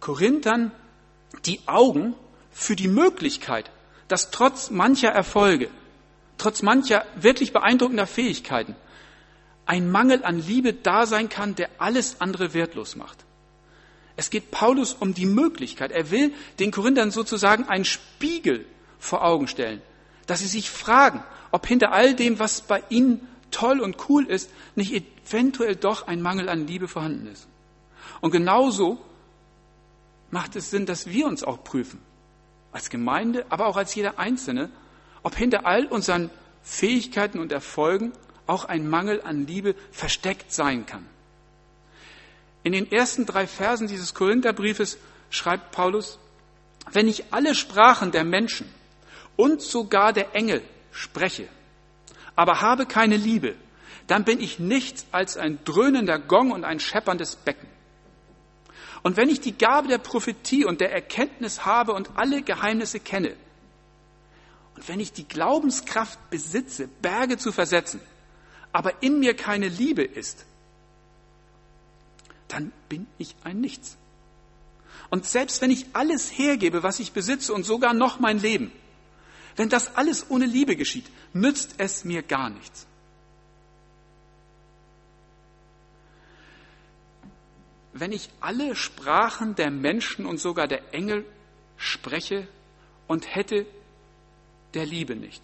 Korinthern 0.00 0.72
die 1.46 1.60
Augen 1.66 2.14
für 2.50 2.76
die 2.76 2.88
Möglichkeit, 2.88 3.70
dass 4.08 4.30
trotz 4.30 4.70
mancher 4.70 5.10
Erfolge, 5.10 5.70
trotz 6.38 6.62
mancher 6.62 7.04
wirklich 7.16 7.52
beeindruckender 7.52 8.06
Fähigkeiten, 8.06 8.76
ein 9.66 9.90
Mangel 9.90 10.24
an 10.24 10.40
Liebe 10.40 10.72
da 10.72 11.06
sein 11.06 11.28
kann, 11.28 11.54
der 11.54 11.70
alles 11.78 12.20
andere 12.20 12.54
wertlos 12.54 12.96
macht. 12.96 13.24
Es 14.16 14.30
geht 14.30 14.50
Paulus 14.50 14.94
um 14.94 15.14
die 15.14 15.26
Möglichkeit. 15.26 15.90
Er 15.90 16.10
will 16.10 16.32
den 16.58 16.70
Korinthern 16.70 17.10
sozusagen 17.10 17.68
einen 17.68 17.84
Spiegel 17.84 18.66
vor 18.98 19.24
Augen 19.24 19.48
stellen, 19.48 19.80
dass 20.26 20.40
sie 20.40 20.46
sich 20.46 20.70
fragen, 20.70 21.22
ob 21.50 21.66
hinter 21.66 21.92
all 21.92 22.14
dem, 22.14 22.38
was 22.38 22.62
bei 22.62 22.82
ihnen 22.88 23.26
toll 23.50 23.80
und 23.80 24.08
cool 24.08 24.26
ist, 24.26 24.50
nicht 24.74 24.92
eventuell 24.92 25.76
doch 25.76 26.06
ein 26.06 26.22
Mangel 26.22 26.48
an 26.48 26.66
Liebe 26.66 26.88
vorhanden 26.88 27.26
ist. 27.26 27.46
Und 28.20 28.30
genauso 28.30 28.98
macht 30.30 30.56
es 30.56 30.70
Sinn, 30.70 30.86
dass 30.86 31.06
wir 31.06 31.26
uns 31.26 31.44
auch 31.44 31.62
prüfen, 31.62 32.00
als 32.72 32.90
Gemeinde, 32.90 33.44
aber 33.50 33.66
auch 33.66 33.76
als 33.76 33.94
jeder 33.94 34.18
Einzelne, 34.18 34.70
ob 35.22 35.36
hinter 35.36 35.66
all 35.66 35.86
unseren 35.86 36.30
Fähigkeiten 36.62 37.38
und 37.38 37.52
Erfolgen 37.52 38.12
auch 38.46 38.64
ein 38.64 38.88
Mangel 38.88 39.22
an 39.22 39.46
Liebe 39.46 39.74
versteckt 39.90 40.52
sein 40.52 40.86
kann. 40.86 41.06
In 42.62 42.72
den 42.72 42.90
ersten 42.90 43.26
drei 43.26 43.46
Versen 43.46 43.88
dieses 43.88 44.14
Korintherbriefes 44.14 44.98
schreibt 45.30 45.72
Paulus, 45.72 46.18
wenn 46.92 47.08
ich 47.08 47.32
alle 47.32 47.54
Sprachen 47.54 48.12
der 48.12 48.24
Menschen 48.24 48.72
und 49.36 49.62
sogar 49.62 50.12
der 50.12 50.34
Engel 50.34 50.62
spreche, 50.90 51.48
aber 52.36 52.60
habe 52.60 52.86
keine 52.86 53.16
Liebe, 53.16 53.54
dann 54.06 54.24
bin 54.24 54.40
ich 54.40 54.58
nichts 54.58 55.06
als 55.12 55.36
ein 55.36 55.58
dröhnender 55.64 56.18
Gong 56.18 56.50
und 56.50 56.64
ein 56.64 56.80
schepperndes 56.80 57.36
Becken. 57.36 57.68
Und 59.02 59.16
wenn 59.16 59.28
ich 59.28 59.40
die 59.40 59.56
Gabe 59.56 59.88
der 59.88 59.98
Prophetie 59.98 60.64
und 60.64 60.80
der 60.80 60.92
Erkenntnis 60.92 61.64
habe 61.64 61.92
und 61.92 62.10
alle 62.16 62.42
Geheimnisse 62.42 63.00
kenne, 63.00 63.36
und 64.74 64.88
wenn 64.88 65.00
ich 65.00 65.12
die 65.12 65.26
Glaubenskraft 65.26 66.30
besitze, 66.30 66.88
Berge 66.88 67.36
zu 67.36 67.52
versetzen, 67.52 68.00
aber 68.72 69.02
in 69.02 69.20
mir 69.20 69.34
keine 69.34 69.68
Liebe 69.68 70.02
ist, 70.02 70.46
dann 72.48 72.72
bin 72.88 73.06
ich 73.18 73.34
ein 73.44 73.60
Nichts. 73.60 73.96
Und 75.10 75.26
selbst 75.26 75.60
wenn 75.60 75.70
ich 75.70 75.86
alles 75.92 76.30
hergebe, 76.30 76.82
was 76.82 76.98
ich 76.98 77.12
besitze 77.12 77.52
und 77.52 77.64
sogar 77.64 77.92
noch 77.92 78.18
mein 78.18 78.38
Leben, 78.38 78.72
wenn 79.56 79.68
das 79.68 79.96
alles 79.96 80.30
ohne 80.30 80.46
Liebe 80.46 80.76
geschieht, 80.76 81.04
nützt 81.32 81.74
es 81.78 82.04
mir 82.04 82.22
gar 82.22 82.48
nichts. 82.50 82.86
Wenn 87.92 88.12
ich 88.12 88.30
alle 88.40 88.74
Sprachen 88.74 89.54
der 89.54 89.70
Menschen 89.70 90.24
und 90.24 90.38
sogar 90.38 90.66
der 90.66 90.94
Engel 90.94 91.26
spreche 91.76 92.48
und 93.06 93.34
hätte 93.34 93.66
der 94.72 94.86
Liebe 94.86 95.14
nicht. 95.14 95.42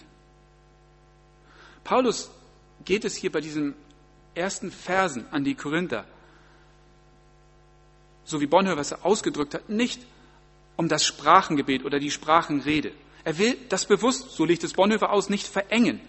Paulus 1.85 2.30
geht 2.88 3.04
es 3.04 3.16
hier 3.16 3.30
bei 3.30 3.42
diesen 3.42 3.75
ersten 4.35 4.73
Versen 4.73 5.26
an 5.30 5.45
die 5.45 5.54
Korinther, 5.54 6.07
so 8.25 8.40
wie 8.40 8.47
Bonhoeffer 8.47 8.80
es 8.80 8.95
ausgedrückt 9.04 9.52
hat, 9.52 9.68
nicht 9.68 10.00
um 10.76 10.88
das 10.88 11.04
Sprachengebet 11.04 11.85
oder 11.85 11.99
die 11.99 12.11
Sprachenrede. 12.11 12.92
Er 13.25 13.37
will 13.37 13.59
das 13.68 13.85
bewusst, 13.85 14.30
so 14.30 14.47
legt 14.47 14.64
es 14.64 14.73
Bonhoeffer 14.73 15.12
aus, 15.12 15.28
nicht 15.28 15.47
verengen. 15.47 16.00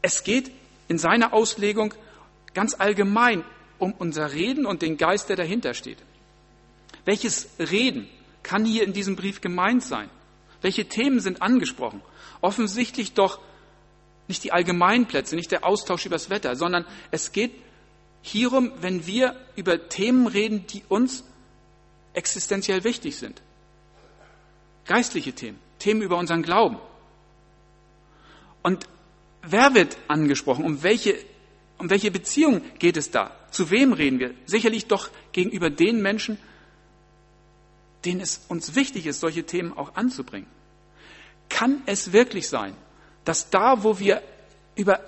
Es 0.00 0.22
geht 0.22 0.52
in 0.86 0.98
seiner 0.98 1.32
Auslegung 1.32 1.92
ganz 2.54 2.74
allgemein 2.78 3.44
um 3.80 3.92
unser 3.94 4.32
Reden 4.32 4.64
und 4.64 4.80
den 4.80 4.96
Geist, 4.96 5.28
der 5.28 5.34
dahinter 5.34 5.74
steht. 5.74 5.98
Welches 7.04 7.48
Reden 7.58 8.08
kann 8.44 8.64
hier 8.64 8.84
in 8.84 8.92
diesem 8.92 9.16
Brief 9.16 9.40
gemeint 9.40 9.82
sein? 9.82 10.08
Welche 10.60 10.88
Themen 10.88 11.18
sind 11.18 11.42
angesprochen? 11.42 12.00
Offensichtlich 12.42 13.14
doch 13.14 13.40
nicht 14.28 14.44
die 14.44 14.52
Allgemeinplätze, 14.52 15.36
nicht 15.36 15.50
der 15.50 15.64
Austausch 15.64 16.06
übers 16.06 16.30
Wetter, 16.30 16.56
sondern 16.56 16.86
es 17.10 17.32
geht 17.32 17.52
hierum, 18.22 18.72
wenn 18.80 19.06
wir 19.06 19.36
über 19.56 19.88
Themen 19.88 20.26
reden, 20.26 20.66
die 20.66 20.82
uns 20.88 21.24
existenziell 22.14 22.84
wichtig 22.84 23.16
sind. 23.16 23.42
Geistliche 24.86 25.32
Themen. 25.32 25.58
Themen 25.78 26.02
über 26.02 26.16
unseren 26.16 26.42
Glauben. 26.42 26.78
Und 28.62 28.86
wer 29.42 29.74
wird 29.74 29.96
angesprochen? 30.08 30.64
Um 30.64 30.82
welche, 30.82 31.16
um 31.78 31.90
welche 31.90 32.10
Beziehung 32.10 32.62
geht 32.78 32.96
es 32.96 33.10
da? 33.10 33.36
Zu 33.50 33.70
wem 33.70 33.92
reden 33.92 34.18
wir? 34.18 34.34
Sicherlich 34.46 34.86
doch 34.86 35.10
gegenüber 35.32 35.70
den 35.70 36.00
Menschen, 36.00 36.38
denen 38.04 38.20
es 38.20 38.44
uns 38.48 38.74
wichtig 38.74 39.06
ist, 39.06 39.20
solche 39.20 39.44
Themen 39.44 39.76
auch 39.76 39.94
anzubringen. 39.94 40.48
Kann 41.48 41.82
es 41.86 42.12
wirklich 42.12 42.48
sein, 42.48 42.74
dass 43.24 43.50
da, 43.50 43.82
wo 43.82 43.98
wir 43.98 44.22
über 44.74 45.00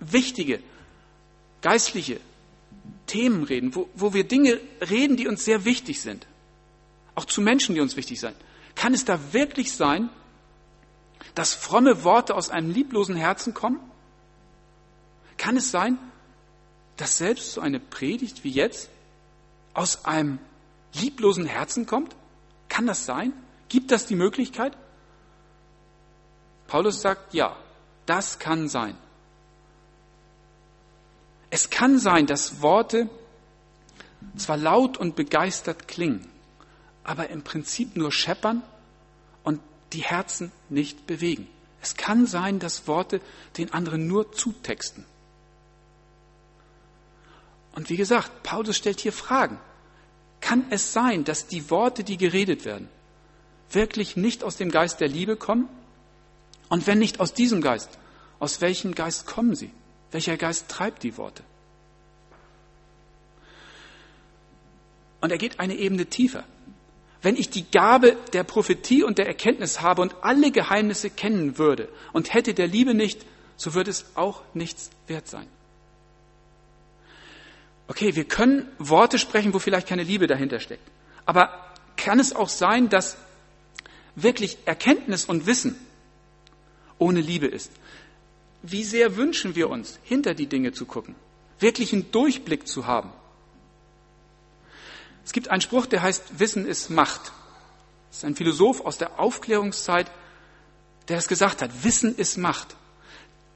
wichtige, 0.00 0.60
geistliche 1.60 2.20
Themen 3.06 3.44
reden, 3.44 3.74
wo, 3.74 3.88
wo 3.94 4.14
wir 4.14 4.24
Dinge 4.24 4.60
reden, 4.80 5.16
die 5.16 5.28
uns 5.28 5.44
sehr 5.44 5.64
wichtig 5.64 6.00
sind, 6.00 6.26
auch 7.14 7.24
zu 7.24 7.40
Menschen, 7.40 7.74
die 7.74 7.80
uns 7.80 7.96
wichtig 7.96 8.20
sind, 8.20 8.34
kann 8.74 8.94
es 8.94 9.04
da 9.04 9.32
wirklich 9.32 9.72
sein, 9.72 10.08
dass 11.34 11.54
fromme 11.54 12.04
Worte 12.04 12.34
aus 12.34 12.50
einem 12.50 12.70
lieblosen 12.70 13.16
Herzen 13.16 13.54
kommen? 13.54 13.80
Kann 15.36 15.56
es 15.56 15.70
sein, 15.70 15.98
dass 16.96 17.18
selbst 17.18 17.52
so 17.52 17.60
eine 17.60 17.80
Predigt 17.80 18.44
wie 18.44 18.50
jetzt 18.50 18.88
aus 19.74 20.04
einem 20.04 20.38
lieblosen 20.94 21.46
Herzen 21.46 21.86
kommt? 21.86 22.14
Kann 22.68 22.86
das 22.86 23.04
sein? 23.04 23.32
Gibt 23.68 23.90
das 23.90 24.06
die 24.06 24.16
Möglichkeit? 24.16 24.76
Paulus 26.72 27.02
sagt, 27.02 27.34
ja, 27.34 27.54
das 28.06 28.38
kann 28.38 28.66
sein. 28.66 28.96
Es 31.50 31.68
kann 31.68 31.98
sein, 31.98 32.26
dass 32.26 32.62
Worte 32.62 33.10
zwar 34.38 34.56
laut 34.56 34.96
und 34.96 35.14
begeistert 35.14 35.86
klingen, 35.86 36.26
aber 37.04 37.28
im 37.28 37.42
Prinzip 37.42 37.94
nur 37.94 38.10
scheppern 38.10 38.62
und 39.42 39.60
die 39.92 40.02
Herzen 40.02 40.50
nicht 40.70 41.06
bewegen. 41.06 41.46
Es 41.82 41.94
kann 41.94 42.26
sein, 42.26 42.58
dass 42.58 42.88
Worte 42.88 43.20
den 43.58 43.74
anderen 43.74 44.06
nur 44.06 44.32
zutexten. 44.32 45.04
Und 47.74 47.90
wie 47.90 47.98
gesagt, 47.98 48.42
Paulus 48.44 48.78
stellt 48.78 49.00
hier 49.00 49.12
Fragen. 49.12 49.58
Kann 50.40 50.64
es 50.70 50.94
sein, 50.94 51.24
dass 51.24 51.46
die 51.46 51.68
Worte, 51.68 52.02
die 52.02 52.16
geredet 52.16 52.64
werden, 52.64 52.88
wirklich 53.70 54.16
nicht 54.16 54.42
aus 54.42 54.56
dem 54.56 54.70
Geist 54.70 55.02
der 55.02 55.08
Liebe 55.08 55.36
kommen? 55.36 55.68
Und 56.72 56.86
wenn 56.86 56.98
nicht 56.98 57.20
aus 57.20 57.34
diesem 57.34 57.60
Geist, 57.60 57.90
aus 58.38 58.62
welchem 58.62 58.94
Geist 58.94 59.26
kommen 59.26 59.54
sie? 59.54 59.70
Welcher 60.10 60.38
Geist 60.38 60.70
treibt 60.70 61.02
die 61.02 61.18
Worte? 61.18 61.44
Und 65.20 65.30
er 65.30 65.36
geht 65.36 65.60
eine 65.60 65.74
Ebene 65.74 66.06
tiefer. 66.06 66.44
Wenn 67.20 67.36
ich 67.36 67.50
die 67.50 67.70
Gabe 67.70 68.16
der 68.32 68.42
Prophetie 68.42 69.02
und 69.02 69.18
der 69.18 69.26
Erkenntnis 69.26 69.82
habe 69.82 70.00
und 70.00 70.14
alle 70.22 70.50
Geheimnisse 70.50 71.10
kennen 71.10 71.58
würde 71.58 71.90
und 72.14 72.32
hätte 72.32 72.54
der 72.54 72.68
Liebe 72.68 72.94
nicht, 72.94 73.20
so 73.58 73.74
würde 73.74 73.90
es 73.90 74.06
auch 74.14 74.40
nichts 74.54 74.88
wert 75.08 75.28
sein. 75.28 75.48
Okay, 77.86 78.16
wir 78.16 78.24
können 78.24 78.66
Worte 78.78 79.18
sprechen, 79.18 79.52
wo 79.52 79.58
vielleicht 79.58 79.88
keine 79.88 80.04
Liebe 80.04 80.26
dahinter 80.26 80.58
steckt. 80.58 80.90
Aber 81.26 81.50
kann 81.98 82.18
es 82.18 82.34
auch 82.34 82.48
sein, 82.48 82.88
dass 82.88 83.18
wirklich 84.14 84.56
Erkenntnis 84.64 85.26
und 85.26 85.44
Wissen 85.44 85.78
ohne 87.02 87.20
Liebe 87.20 87.46
ist? 87.46 87.70
Wie 88.62 88.84
sehr 88.84 89.16
wünschen 89.16 89.54
wir 89.56 89.68
uns, 89.68 89.98
hinter 90.04 90.34
die 90.34 90.46
Dinge 90.46 90.72
zu 90.72 90.86
gucken, 90.86 91.14
wirklich 91.58 91.92
einen 91.92 92.10
Durchblick 92.12 92.66
zu 92.68 92.86
haben? 92.86 93.12
Es 95.24 95.32
gibt 95.32 95.50
einen 95.50 95.60
Spruch, 95.60 95.86
der 95.86 96.02
heißt, 96.02 96.38
Wissen 96.38 96.66
ist 96.66 96.90
Macht. 96.90 97.32
Das 98.08 98.18
ist 98.18 98.24
ein 98.24 98.36
Philosoph 98.36 98.80
aus 98.80 98.98
der 98.98 99.20
Aufklärungszeit, 99.20 100.10
der 101.08 101.16
das 101.16 101.28
gesagt 101.28 101.62
hat. 101.62 101.84
Wissen 101.84 102.16
ist 102.16 102.38
Macht. 102.38 102.76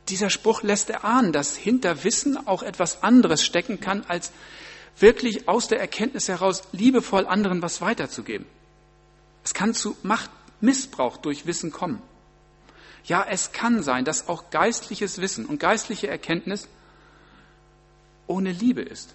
Dieser 0.09 0.31
Spruch 0.31 0.63
lässt 0.63 0.91
erahnen, 0.91 1.33
dass 1.33 1.57
hinter 1.57 2.05
Wissen 2.05 2.47
auch 2.47 2.63
etwas 2.63 3.03
anderes 3.03 3.45
stecken 3.45 3.81
kann, 3.81 4.05
als 4.07 4.33
wirklich 4.99 5.49
aus 5.49 5.69
der 5.69 5.81
Erkenntnis 5.81 6.29
heraus 6.29 6.63
liebevoll 6.73 7.27
anderen 7.27 7.63
was 7.63 7.81
weiterzugeben. 7.81 8.47
Es 9.45 9.55
kann 9.55 9.75
zu 9.75 9.97
Machtmissbrauch 10.03 11.17
durch 11.19 11.47
Wissen 11.47 11.71
kommen. 11.71 12.03
Ja, 13.07 13.25
es 13.29 13.53
kann 13.53 13.83
sein, 13.83 14.05
dass 14.05 14.29
auch 14.29 14.51
geistliches 14.51 15.21
Wissen 15.21 15.47
und 15.47 15.61
geistliche 15.61 16.09
Erkenntnis 16.09 16.69
ohne 18.27 18.51
Liebe 18.51 18.83
ist. 18.83 19.15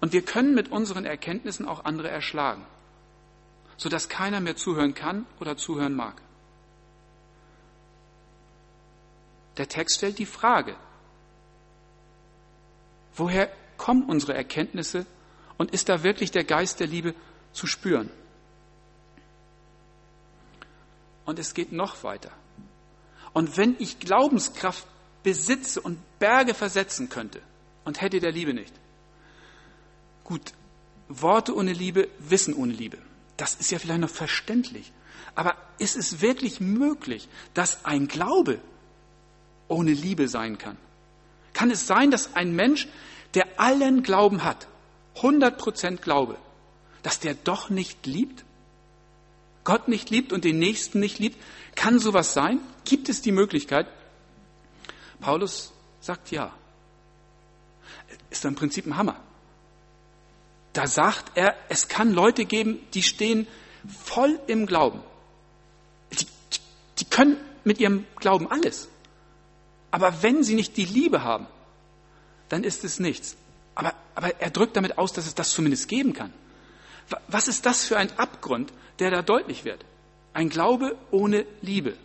Und 0.00 0.12
wir 0.12 0.24
können 0.24 0.54
mit 0.54 0.70
unseren 0.70 1.04
Erkenntnissen 1.04 1.66
auch 1.66 1.84
andere 1.84 2.08
erschlagen, 2.08 2.64
sodass 3.76 4.08
keiner 4.08 4.40
mehr 4.40 4.56
zuhören 4.56 4.94
kann 4.94 5.26
oder 5.40 5.56
zuhören 5.56 5.94
mag. 5.94 6.22
Der 9.56 9.68
Text 9.68 9.96
stellt 9.96 10.18
die 10.18 10.26
Frage, 10.26 10.76
woher 13.16 13.50
kommen 13.76 14.04
unsere 14.04 14.34
Erkenntnisse 14.34 15.04
und 15.58 15.72
ist 15.72 15.88
da 15.88 16.04
wirklich 16.04 16.30
der 16.30 16.44
Geist 16.44 16.78
der 16.78 16.86
Liebe 16.86 17.14
zu 17.52 17.66
spüren? 17.66 18.08
Und 21.26 21.40
es 21.40 21.54
geht 21.54 21.72
noch 21.72 22.04
weiter. 22.04 22.30
Und 23.32 23.56
wenn 23.56 23.76
ich 23.78 23.98
Glaubenskraft 23.98 24.86
besitze 25.22 25.80
und 25.80 25.98
Berge 26.18 26.54
versetzen 26.54 27.08
könnte 27.08 27.40
und 27.84 28.00
hätte 28.00 28.20
der 28.20 28.32
Liebe 28.32 28.54
nicht, 28.54 28.72
Gut, 30.30 30.52
Worte 31.08 31.56
ohne 31.56 31.72
Liebe, 31.72 32.08
Wissen 32.20 32.54
ohne 32.54 32.72
Liebe. 32.72 32.98
Das 33.36 33.56
ist 33.56 33.72
ja 33.72 33.80
vielleicht 33.80 33.98
noch 34.00 34.08
verständlich. 34.08 34.92
Aber 35.34 35.56
ist 35.78 35.96
es 35.96 36.20
wirklich 36.20 36.60
möglich, 36.60 37.28
dass 37.52 37.84
ein 37.84 38.06
Glaube 38.06 38.60
ohne 39.66 39.92
Liebe 39.92 40.28
sein 40.28 40.56
kann? 40.56 40.76
Kann 41.52 41.72
es 41.72 41.88
sein, 41.88 42.12
dass 42.12 42.36
ein 42.36 42.54
Mensch, 42.54 42.86
der 43.34 43.58
allen 43.58 44.04
Glauben 44.04 44.44
hat, 44.44 44.68
100% 45.16 45.96
Glaube, 45.96 46.36
dass 47.02 47.18
der 47.18 47.34
doch 47.34 47.68
nicht 47.68 48.06
liebt? 48.06 48.44
Gott 49.70 49.88
nicht 49.88 50.10
liebt 50.10 50.32
und 50.32 50.44
den 50.44 50.58
Nächsten 50.58 51.00
nicht 51.00 51.18
liebt? 51.18 51.36
Kann 51.74 51.98
sowas 51.98 52.34
sein? 52.34 52.60
Gibt 52.84 53.08
es 53.08 53.22
die 53.22 53.32
Möglichkeit? 53.32 53.86
Paulus 55.20 55.72
sagt 56.00 56.30
ja. 56.30 56.52
Ist 58.30 58.44
im 58.44 58.54
Prinzip 58.54 58.86
ein 58.86 58.96
Hammer 58.96 59.16
da 60.72 60.86
sagt 60.86 61.32
er, 61.36 61.56
es 61.68 61.88
kann 61.88 62.12
Leute 62.12 62.44
geben, 62.44 62.78
die 62.94 63.02
stehen 63.02 63.46
voll 64.04 64.38
im 64.46 64.66
Glauben. 64.66 65.02
Die, 66.12 66.26
die 66.98 67.04
können 67.06 67.36
mit 67.64 67.80
ihrem 67.80 68.06
Glauben 68.16 68.50
alles. 68.50 68.88
Aber 69.90 70.22
wenn 70.22 70.44
sie 70.44 70.54
nicht 70.54 70.76
die 70.76 70.84
Liebe 70.84 71.24
haben, 71.24 71.46
dann 72.48 72.62
ist 72.62 72.84
es 72.84 73.00
nichts. 73.00 73.36
Aber, 73.74 73.94
aber 74.14 74.40
er 74.40 74.50
drückt 74.50 74.76
damit 74.76 74.98
aus, 74.98 75.12
dass 75.12 75.26
es 75.26 75.34
das 75.34 75.50
zumindest 75.50 75.88
geben 75.88 76.12
kann. 76.12 76.32
Was 77.28 77.48
ist 77.48 77.66
das 77.66 77.84
für 77.84 77.96
ein 77.96 78.16
Abgrund, 78.18 78.72
der 78.98 79.10
da 79.10 79.22
deutlich 79.22 79.64
wird? 79.64 79.84
Ein 80.32 80.48
Glaube 80.48 80.96
ohne 81.10 81.46
Liebe. 81.60 81.96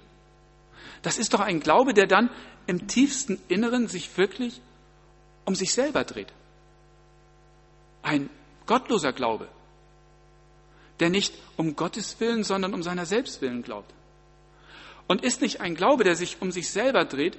Das 1.02 1.18
ist 1.18 1.34
doch 1.34 1.40
ein 1.40 1.60
Glaube, 1.60 1.94
der 1.94 2.08
dann 2.08 2.30
im 2.68 2.88
tiefsten 2.88 3.40
Inneren 3.48 3.88
sich 3.88 4.18
wirklich 4.18 4.62
um 5.46 5.54
sich 5.54 5.74
selber 5.74 6.04
dreht. 6.04 6.34
Ein 8.02 8.30
Gottloser 8.66 9.14
Glaube, 9.14 9.48
der 11.00 11.10
nicht 11.10 11.34
um 11.58 11.76
Gottes 11.76 12.20
Willen, 12.20 12.44
sondern 12.44 12.74
um 12.74 12.82
seiner 12.82 13.06
selbst 13.06 13.42
willen 13.42 13.62
glaubt. 13.62 13.92
Und 15.08 15.24
ist 15.24 15.42
nicht 15.42 15.62
ein 15.62 15.76
Glaube, 15.76 16.04
der 16.04 16.16
sich 16.16 16.42
um 16.42 16.52
sich 16.52 16.72
selber 16.72 17.06
dreht, 17.06 17.38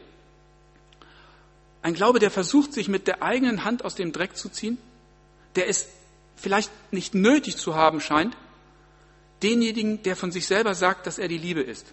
ein 1.83 1.95
Glaube, 1.95 2.19
der 2.19 2.33
versucht, 2.33 2.73
sich 2.73 2.89
mit 2.89 3.07
der 3.07 3.23
eigenen 3.23 3.63
Hand 3.63 3.85
aus 3.85 3.95
dem 3.95 4.11
Dreck 4.11 4.37
zu 4.37 4.49
ziehen, 4.49 4.77
der 5.55 5.69
es 5.69 5.89
vielleicht 6.37 6.71
nicht 6.93 7.15
nötig 7.15 7.57
zu 7.57 7.75
haben 7.75 8.01
scheint, 8.01 8.37
denjenigen, 9.43 10.03
der 10.03 10.17
von 10.17 10.31
sich 10.31 10.47
selber 10.47 10.75
sagt, 10.75 11.07
dass 11.07 11.19
er 11.19 11.29
die 11.29 11.39
Liebe 11.39 11.61
ist. 11.61 11.87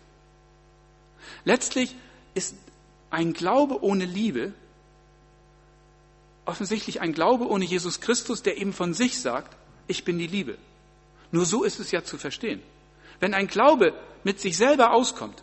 Letztlich 1.45 1.95
ist 2.33 2.55
ein 3.09 3.33
Glaube 3.33 3.83
ohne 3.83 4.05
Liebe 4.05 4.53
offensichtlich 6.45 7.01
ein 7.01 7.13
Glaube 7.13 7.47
ohne 7.47 7.65
Jesus 7.65 8.01
Christus, 8.01 8.43
der 8.43 8.57
eben 8.57 8.73
von 8.73 8.93
sich 8.93 9.19
sagt, 9.19 9.55
ich 9.87 10.03
bin 10.03 10.17
die 10.17 10.27
Liebe. 10.27 10.57
Nur 11.31 11.45
so 11.45 11.63
ist 11.63 11.79
es 11.79 11.91
ja 11.91 12.03
zu 12.03 12.17
verstehen. 12.17 12.61
Wenn 13.19 13.33
ein 13.33 13.47
Glaube 13.47 13.93
mit 14.23 14.39
sich 14.39 14.57
selber 14.57 14.91
auskommt, 14.91 15.41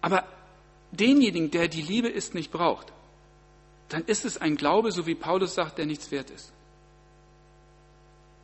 aber 0.00 0.24
denjenigen, 0.90 1.50
der 1.50 1.68
die 1.68 1.82
Liebe 1.82 2.08
ist, 2.08 2.34
nicht 2.34 2.50
braucht, 2.50 2.92
dann 3.92 4.04
ist 4.06 4.24
es 4.24 4.38
ein 4.38 4.56
Glaube, 4.56 4.90
so 4.90 5.06
wie 5.06 5.14
Paulus 5.14 5.54
sagt, 5.54 5.78
der 5.78 5.86
nichts 5.86 6.10
wert 6.10 6.30
ist. 6.30 6.52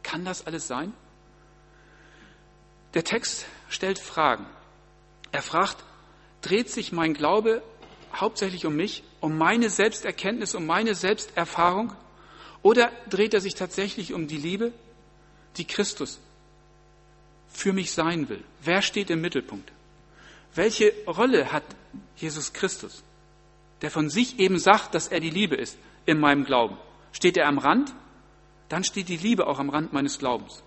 Kann 0.03 0.25
das 0.25 0.47
alles 0.47 0.67
sein? 0.67 0.93
Der 2.95 3.05
Text 3.05 3.47
stellt 3.69 3.99
Fragen. 3.99 4.47
Er 5.33 5.43
fragt, 5.43 5.85
dreht 6.43 6.71
sich 6.71 6.93
mein 6.93 7.15
Glaube 7.15 7.63
hauptsächlich 8.15 8.67
um 8.67 8.77
mich, 8.77 9.03
um 9.21 9.37
meine 9.39 9.71
Selbsterkenntnis, 9.71 10.55
um 10.55 10.67
meine 10.67 10.95
Selbsterfahrung? 10.95 11.93
Oder 12.63 12.91
dreht 13.09 13.35
er 13.35 13.41
sich 13.41 13.55
tatsächlich 13.55 14.13
um 14.13 14.27
die 14.27 14.37
Liebe, 14.37 14.73
die 15.57 15.67
Christus 15.67 16.19
für 17.49 17.73
mich 17.73 17.93
sein 17.93 18.29
will? 18.29 18.43
Wer 18.63 18.83
steht 18.83 19.11
im 19.11 19.21
Mittelpunkt? 19.21 19.73
Welche 20.55 20.93
Rolle 21.07 21.53
hat 21.53 21.65
Jesus 22.17 22.53
Christus, 22.53 23.03
der 23.83 23.91
von 23.91 24.11
sich 24.11 24.39
eben 24.39 24.59
sagt, 24.59 24.95
dass 24.95 25.09
er 25.09 25.21
die 25.21 25.31
Liebe 25.31 25.57
ist 25.57 25.79
in 26.07 26.19
meinem 26.19 26.45
Glauben? 26.45 26.77
Steht 27.13 27.37
er 27.37 27.47
am 27.47 27.59
Rand? 27.59 27.95
Dann 28.69 28.85
steht 28.85 29.09
die 29.09 29.17
Liebe 29.17 29.47
auch 29.47 29.59
am 29.59 29.71
Rand 29.71 29.93
meines 29.93 30.19
Glaubens. 30.19 30.63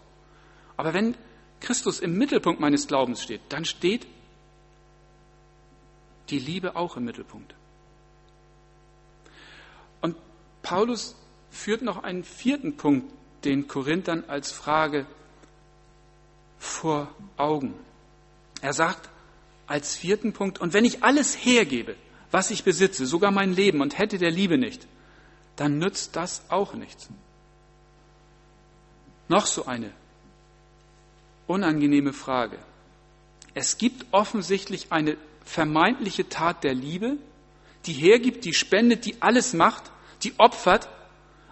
Aber 0.77 0.93
wenn 0.93 1.15
Christus 1.59 1.99
im 1.99 2.17
Mittelpunkt 2.17 2.59
meines 2.59 2.87
Glaubens 2.87 3.21
steht, 3.21 3.41
dann 3.49 3.65
steht 3.65 4.07
die 6.29 6.39
Liebe 6.39 6.75
auch 6.75 6.97
im 6.97 7.05
Mittelpunkt. 7.05 7.53
Und 10.01 10.15
Paulus 10.63 11.15
führt 11.51 11.81
noch 11.81 12.03
einen 12.03 12.23
vierten 12.23 12.77
Punkt 12.77 13.13
den 13.43 13.67
Korinthern 13.67 14.23
als 14.27 14.51
Frage 14.51 15.05
vor 16.57 17.09
Augen. 17.37 17.73
Er 18.61 18.73
sagt 18.73 19.09
als 19.67 19.95
vierten 19.95 20.33
Punkt, 20.33 20.59
und 20.59 20.73
wenn 20.73 20.85
ich 20.85 21.03
alles 21.03 21.35
hergebe, 21.35 21.95
was 22.31 22.51
ich 22.51 22.63
besitze, 22.63 23.05
sogar 23.05 23.31
mein 23.31 23.53
Leben 23.53 23.81
und 23.81 23.97
hätte 23.97 24.17
der 24.17 24.31
Liebe 24.31 24.57
nicht, 24.57 24.87
dann 25.55 25.77
nützt 25.77 26.15
das 26.15 26.43
auch 26.49 26.73
nichts. 26.73 27.09
Noch 29.27 29.45
so 29.45 29.65
eine 29.65 29.91
unangenehme 31.47 32.13
Frage. 32.13 32.57
Es 33.53 33.77
gibt 33.77 34.05
offensichtlich 34.11 34.91
eine 34.91 35.17
vermeintliche 35.43 36.29
Tat 36.29 36.63
der 36.63 36.73
Liebe, 36.73 37.17
die 37.85 37.93
hergibt, 37.93 38.45
die 38.45 38.53
spendet, 38.53 39.05
die 39.05 39.21
alles 39.21 39.53
macht, 39.53 39.91
die 40.23 40.33
opfert, 40.37 40.87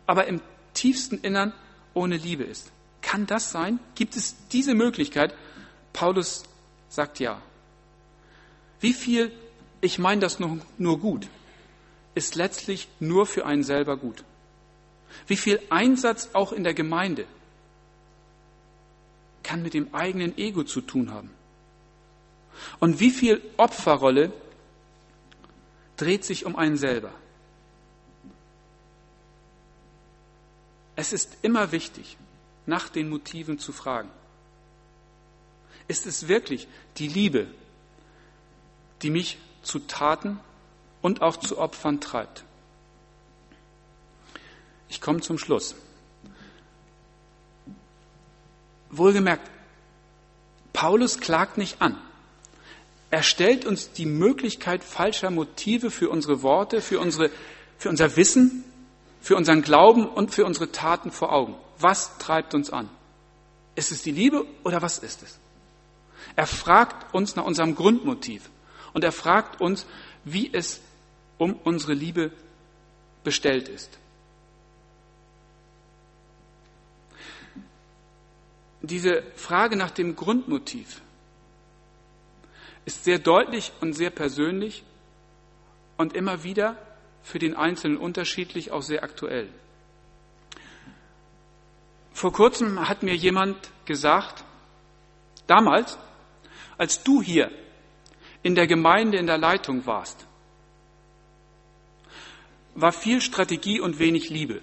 aber 0.06 0.28
im 0.28 0.42
tiefsten 0.74 1.18
Innern 1.20 1.54
ohne 1.94 2.18
Liebe 2.18 2.44
ist. 2.44 2.72
Kann 3.02 3.26
das 3.26 3.52
sein? 3.52 3.80
Gibt 3.96 4.16
es 4.16 4.36
diese 4.52 4.76
Möglichkeit? 4.76 5.34
Paulus 5.94 6.44
sagt 6.90 7.20
ja. 7.20 7.42
Wie 8.80 8.94
viel, 8.94 9.32
ich 9.82 10.00
meine 10.00 10.22
das 10.22 10.40
nur, 10.40 10.60
nur 10.78 11.00
gut, 11.00 11.28
ist 12.16 12.36
letztlich 12.36 12.88
nur 13.00 13.26
für 13.26 13.46
einen 13.46 13.64
selber 13.64 13.98
gut? 13.98 14.24
Wie 15.28 15.38
viel 15.38 15.60
Einsatz 15.70 16.30
auch 16.34 16.52
in 16.52 16.64
der 16.64 16.74
Gemeinde 16.74 17.26
kann 19.50 19.64
mit 19.64 19.74
dem 19.74 19.96
eigenen 19.96 20.38
Ego 20.38 20.64
zu 20.64 20.80
tun 20.80 21.12
haben. 21.12 21.32
Und 22.80 23.00
wie 23.00 23.10
viel 23.10 23.42
Opferrolle 23.58 24.32
dreht 25.98 26.24
sich 26.24 26.46
um 26.46 26.56
einen 26.56 26.78
selber? 26.78 27.12
Es 30.96 31.14
ist 31.14 31.38
immer 31.42 31.72
wichtig, 31.72 32.16
nach 32.68 32.90
den 32.90 33.10
Motiven 33.10 33.58
zu 33.58 33.72
fragen. 33.72 34.12
Ist 35.88 36.06
es 36.06 36.28
wirklich 36.28 36.68
die 36.98 37.08
Liebe, 37.08 37.48
die 39.02 39.10
mich 39.10 39.40
zu 39.70 39.80
Taten 39.80 40.40
und 41.02 41.22
auch 41.22 41.38
zu 41.38 41.58
Opfern 41.60 42.02
treibt? 42.02 42.44
Ich 44.90 45.00
komme 45.00 45.22
zum 45.22 45.38
Schluss. 45.38 45.76
Wohlgemerkt, 48.90 49.50
Paulus 50.74 51.20
klagt 51.20 51.58
nicht 51.60 51.82
an. 51.82 51.96
Er 53.12 53.22
stellt 53.22 53.66
uns 53.66 53.92
die 53.92 54.06
Möglichkeit 54.06 54.84
falscher 54.84 55.30
Motive 55.30 55.92
für 55.92 56.10
unsere 56.10 56.42
Worte, 56.42 56.82
für, 56.82 57.00
unsere, 57.00 57.30
für 57.78 57.90
unser 57.90 58.16
Wissen, 58.16 58.64
für 59.22 59.36
unseren 59.36 59.62
Glauben 59.62 60.08
und 60.08 60.34
für 60.34 60.46
unsere 60.46 60.72
Taten 60.72 61.12
vor 61.12 61.32
Augen. 61.32 61.56
Was 61.78 62.18
treibt 62.18 62.56
uns 62.56 62.72
an? 62.72 62.90
Ist 63.76 63.92
es 63.92 64.02
die 64.02 64.12
Liebe 64.12 64.46
oder 64.64 64.82
was 64.82 65.00
ist 65.00 65.22
es? 65.22 65.38
Er 66.36 66.48
fragt 66.48 67.14
uns 67.14 67.36
nach 67.36 67.46
unserem 67.46 67.76
Grundmotiv 67.76 68.50
und 68.94 69.04
er 69.04 69.12
fragt 69.12 69.62
uns, 69.62 69.86
wie 70.24 70.50
es 70.52 70.82
um 71.38 71.54
unsere 71.64 71.94
Liebe 71.94 72.32
bestellt 73.24 73.68
ist. 73.68 73.98
Diese 78.82 79.24
Frage 79.36 79.76
nach 79.76 79.92
dem 79.92 80.16
Grundmotiv 80.16 81.02
ist 82.86 83.04
sehr 83.04 83.20
deutlich 83.20 83.72
und 83.82 83.94
sehr 83.94 84.10
persönlich 84.10 84.84
und 85.98 86.14
immer 86.14 86.44
wieder 86.44 86.78
für 87.22 87.40
den 87.40 87.56
Einzelnen 87.56 87.98
unterschiedlich, 87.98 88.72
auch 88.72 88.82
sehr 88.82 89.04
aktuell. 89.04 89.50
Vor 92.14 92.34
kurzem 92.34 92.88
hat 92.88 93.04
mir 93.04 93.16
jemand 93.16 93.56
gesagt, 93.86 94.44
damals, 95.46 95.98
als 96.78 97.04
du 97.04 97.22
hier 97.22 97.52
in 98.44 98.56
der 98.56 98.68
Gemeinde 98.68 99.18
in 99.18 99.28
der 99.28 99.38
Leitung 99.38 99.86
warst, 99.86 100.26
war 102.76 102.92
viel 102.92 103.22
Strategie 103.22 103.80
und 103.80 104.00
wenig 104.00 104.30
Liebe. 104.30 104.62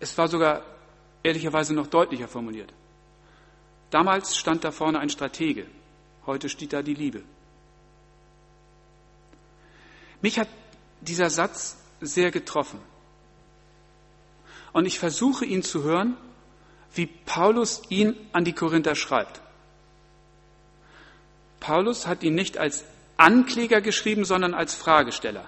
Es 0.00 0.16
war 0.18 0.28
sogar 0.28 0.62
ehrlicherweise 1.22 1.74
noch 1.74 1.86
deutlicher 1.86 2.28
formuliert. 2.28 2.72
Damals 3.90 4.36
stand 4.36 4.64
da 4.64 4.70
vorne 4.70 5.00
ein 5.00 5.08
Stratege, 5.08 5.66
heute 6.26 6.48
steht 6.48 6.72
da 6.72 6.82
die 6.82 6.94
Liebe. 6.94 7.22
Mich 10.20 10.38
hat 10.38 10.48
dieser 11.00 11.30
Satz 11.30 11.78
sehr 12.00 12.30
getroffen. 12.30 12.80
Und 14.72 14.86
ich 14.86 14.98
versuche 14.98 15.44
ihn 15.44 15.62
zu 15.62 15.82
hören, 15.82 16.16
wie 16.94 17.06
Paulus 17.06 17.82
ihn 17.88 18.16
an 18.32 18.44
die 18.44 18.52
Korinther 18.52 18.94
schreibt. 18.94 19.40
Paulus 21.60 22.06
hat 22.06 22.22
ihn 22.22 22.34
nicht 22.34 22.58
als 22.58 22.84
Ankläger 23.16 23.80
geschrieben, 23.80 24.24
sondern 24.24 24.54
als 24.54 24.74
Fragesteller. 24.74 25.44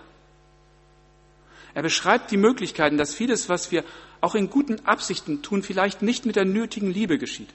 Er 1.73 1.83
beschreibt 1.83 2.31
die 2.31 2.37
Möglichkeiten, 2.37 2.99
dass 2.99 3.15
vieles, 3.15 3.49
was 3.49 3.71
wir 3.71 3.85
auch 4.21 4.35
in 4.35 4.51
guten 4.51 4.85
Absichten 4.87 5.43
tun, 5.43 5.63
vielleicht 5.63 6.03
nicht 6.03 6.27
mit 6.27 6.37
der 6.37 6.45
nötigen 6.45 6.91
Liebe 6.91 7.17
geschieht. 7.17 7.49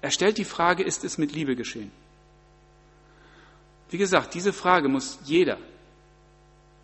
Er 0.00 0.10
stellt 0.10 0.38
die 0.38 0.44
Frage, 0.44 0.82
ist 0.82 1.04
es 1.04 1.18
mit 1.18 1.32
Liebe 1.32 1.56
geschehen? 1.56 1.90
Wie 3.90 3.98
gesagt, 3.98 4.34
diese 4.34 4.52
Frage 4.52 4.88
muss 4.88 5.18
jeder 5.24 5.58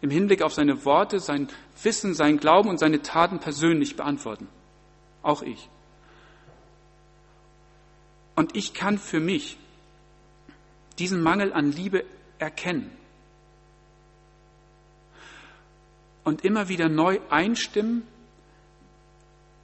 im 0.00 0.10
Hinblick 0.10 0.42
auf 0.42 0.54
seine 0.54 0.84
Worte, 0.84 1.18
sein 1.20 1.48
Wissen, 1.82 2.14
sein 2.14 2.38
Glauben 2.38 2.68
und 2.68 2.78
seine 2.78 3.02
Taten 3.02 3.38
persönlich 3.40 3.96
beantworten. 3.96 4.48
Auch 5.22 5.42
ich. 5.42 5.68
Und 8.34 8.56
ich 8.56 8.74
kann 8.74 8.98
für 8.98 9.20
mich 9.20 9.56
diesen 10.98 11.22
Mangel 11.22 11.52
an 11.52 11.70
Liebe 11.70 12.04
erkennen 12.38 12.90
und 16.24 16.44
immer 16.44 16.68
wieder 16.68 16.88
neu 16.88 17.20
einstimmen 17.30 18.06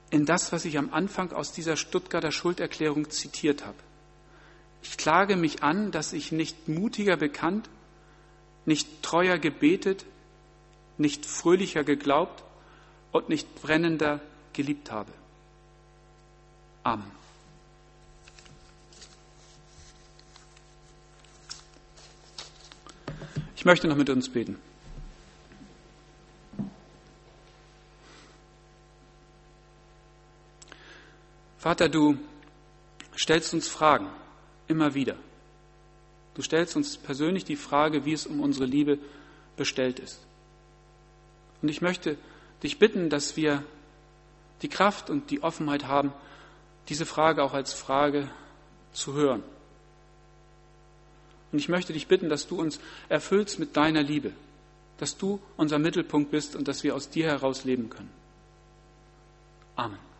in 0.09 0.25
das, 0.25 0.51
was 0.51 0.65
ich 0.65 0.77
am 0.77 0.93
Anfang 0.93 1.31
aus 1.31 1.51
dieser 1.51 1.75
Stuttgarter 1.75 2.31
Schulderklärung 2.31 3.09
zitiert 3.09 3.65
habe. 3.65 3.77
Ich 4.83 4.97
klage 4.97 5.35
mich 5.35 5.63
an, 5.63 5.91
dass 5.91 6.13
ich 6.13 6.31
nicht 6.31 6.67
mutiger 6.67 7.17
bekannt, 7.17 7.69
nicht 8.65 9.01
treuer 9.03 9.37
gebetet, 9.37 10.05
nicht 10.97 11.25
fröhlicher 11.25 11.83
geglaubt 11.83 12.43
und 13.11 13.29
nicht 13.29 13.55
brennender 13.55 14.21
geliebt 14.53 14.91
habe. 14.91 15.11
Amen. 16.83 17.11
Ich 23.61 23.65
möchte 23.65 23.87
noch 23.87 23.95
mit 23.95 24.09
uns 24.09 24.27
beten. 24.27 24.57
Vater, 31.59 31.87
du 31.87 32.17
stellst 33.15 33.53
uns 33.53 33.67
Fragen 33.67 34.07
immer 34.67 34.95
wieder. 34.95 35.15
Du 36.33 36.41
stellst 36.41 36.75
uns 36.75 36.97
persönlich 36.97 37.45
die 37.45 37.55
Frage, 37.55 38.03
wie 38.03 38.13
es 38.13 38.25
um 38.25 38.39
unsere 38.39 38.65
Liebe 38.65 38.97
bestellt 39.57 39.99
ist. 39.99 40.25
Und 41.61 41.69
ich 41.69 41.83
möchte 41.83 42.17
dich 42.63 42.79
bitten, 42.79 43.11
dass 43.11 43.37
wir 43.37 43.63
die 44.63 44.69
Kraft 44.69 45.11
und 45.11 45.29
die 45.29 45.43
Offenheit 45.43 45.85
haben, 45.85 46.11
diese 46.89 47.05
Frage 47.05 47.43
auch 47.43 47.53
als 47.53 47.73
Frage 47.73 48.27
zu 48.91 49.13
hören. 49.13 49.43
Und 51.51 51.59
ich 51.59 51.69
möchte 51.69 51.93
dich 51.93 52.07
bitten, 52.07 52.29
dass 52.29 52.47
du 52.47 52.59
uns 52.59 52.79
erfüllst 53.09 53.59
mit 53.59 53.75
deiner 53.75 54.03
Liebe, 54.03 54.31
dass 54.97 55.17
du 55.17 55.39
unser 55.57 55.79
Mittelpunkt 55.79 56.31
bist 56.31 56.55
und 56.55 56.67
dass 56.67 56.83
wir 56.83 56.95
aus 56.95 57.09
dir 57.09 57.27
heraus 57.27 57.63
leben 57.63 57.89
können. 57.89 58.11
Amen. 59.75 60.10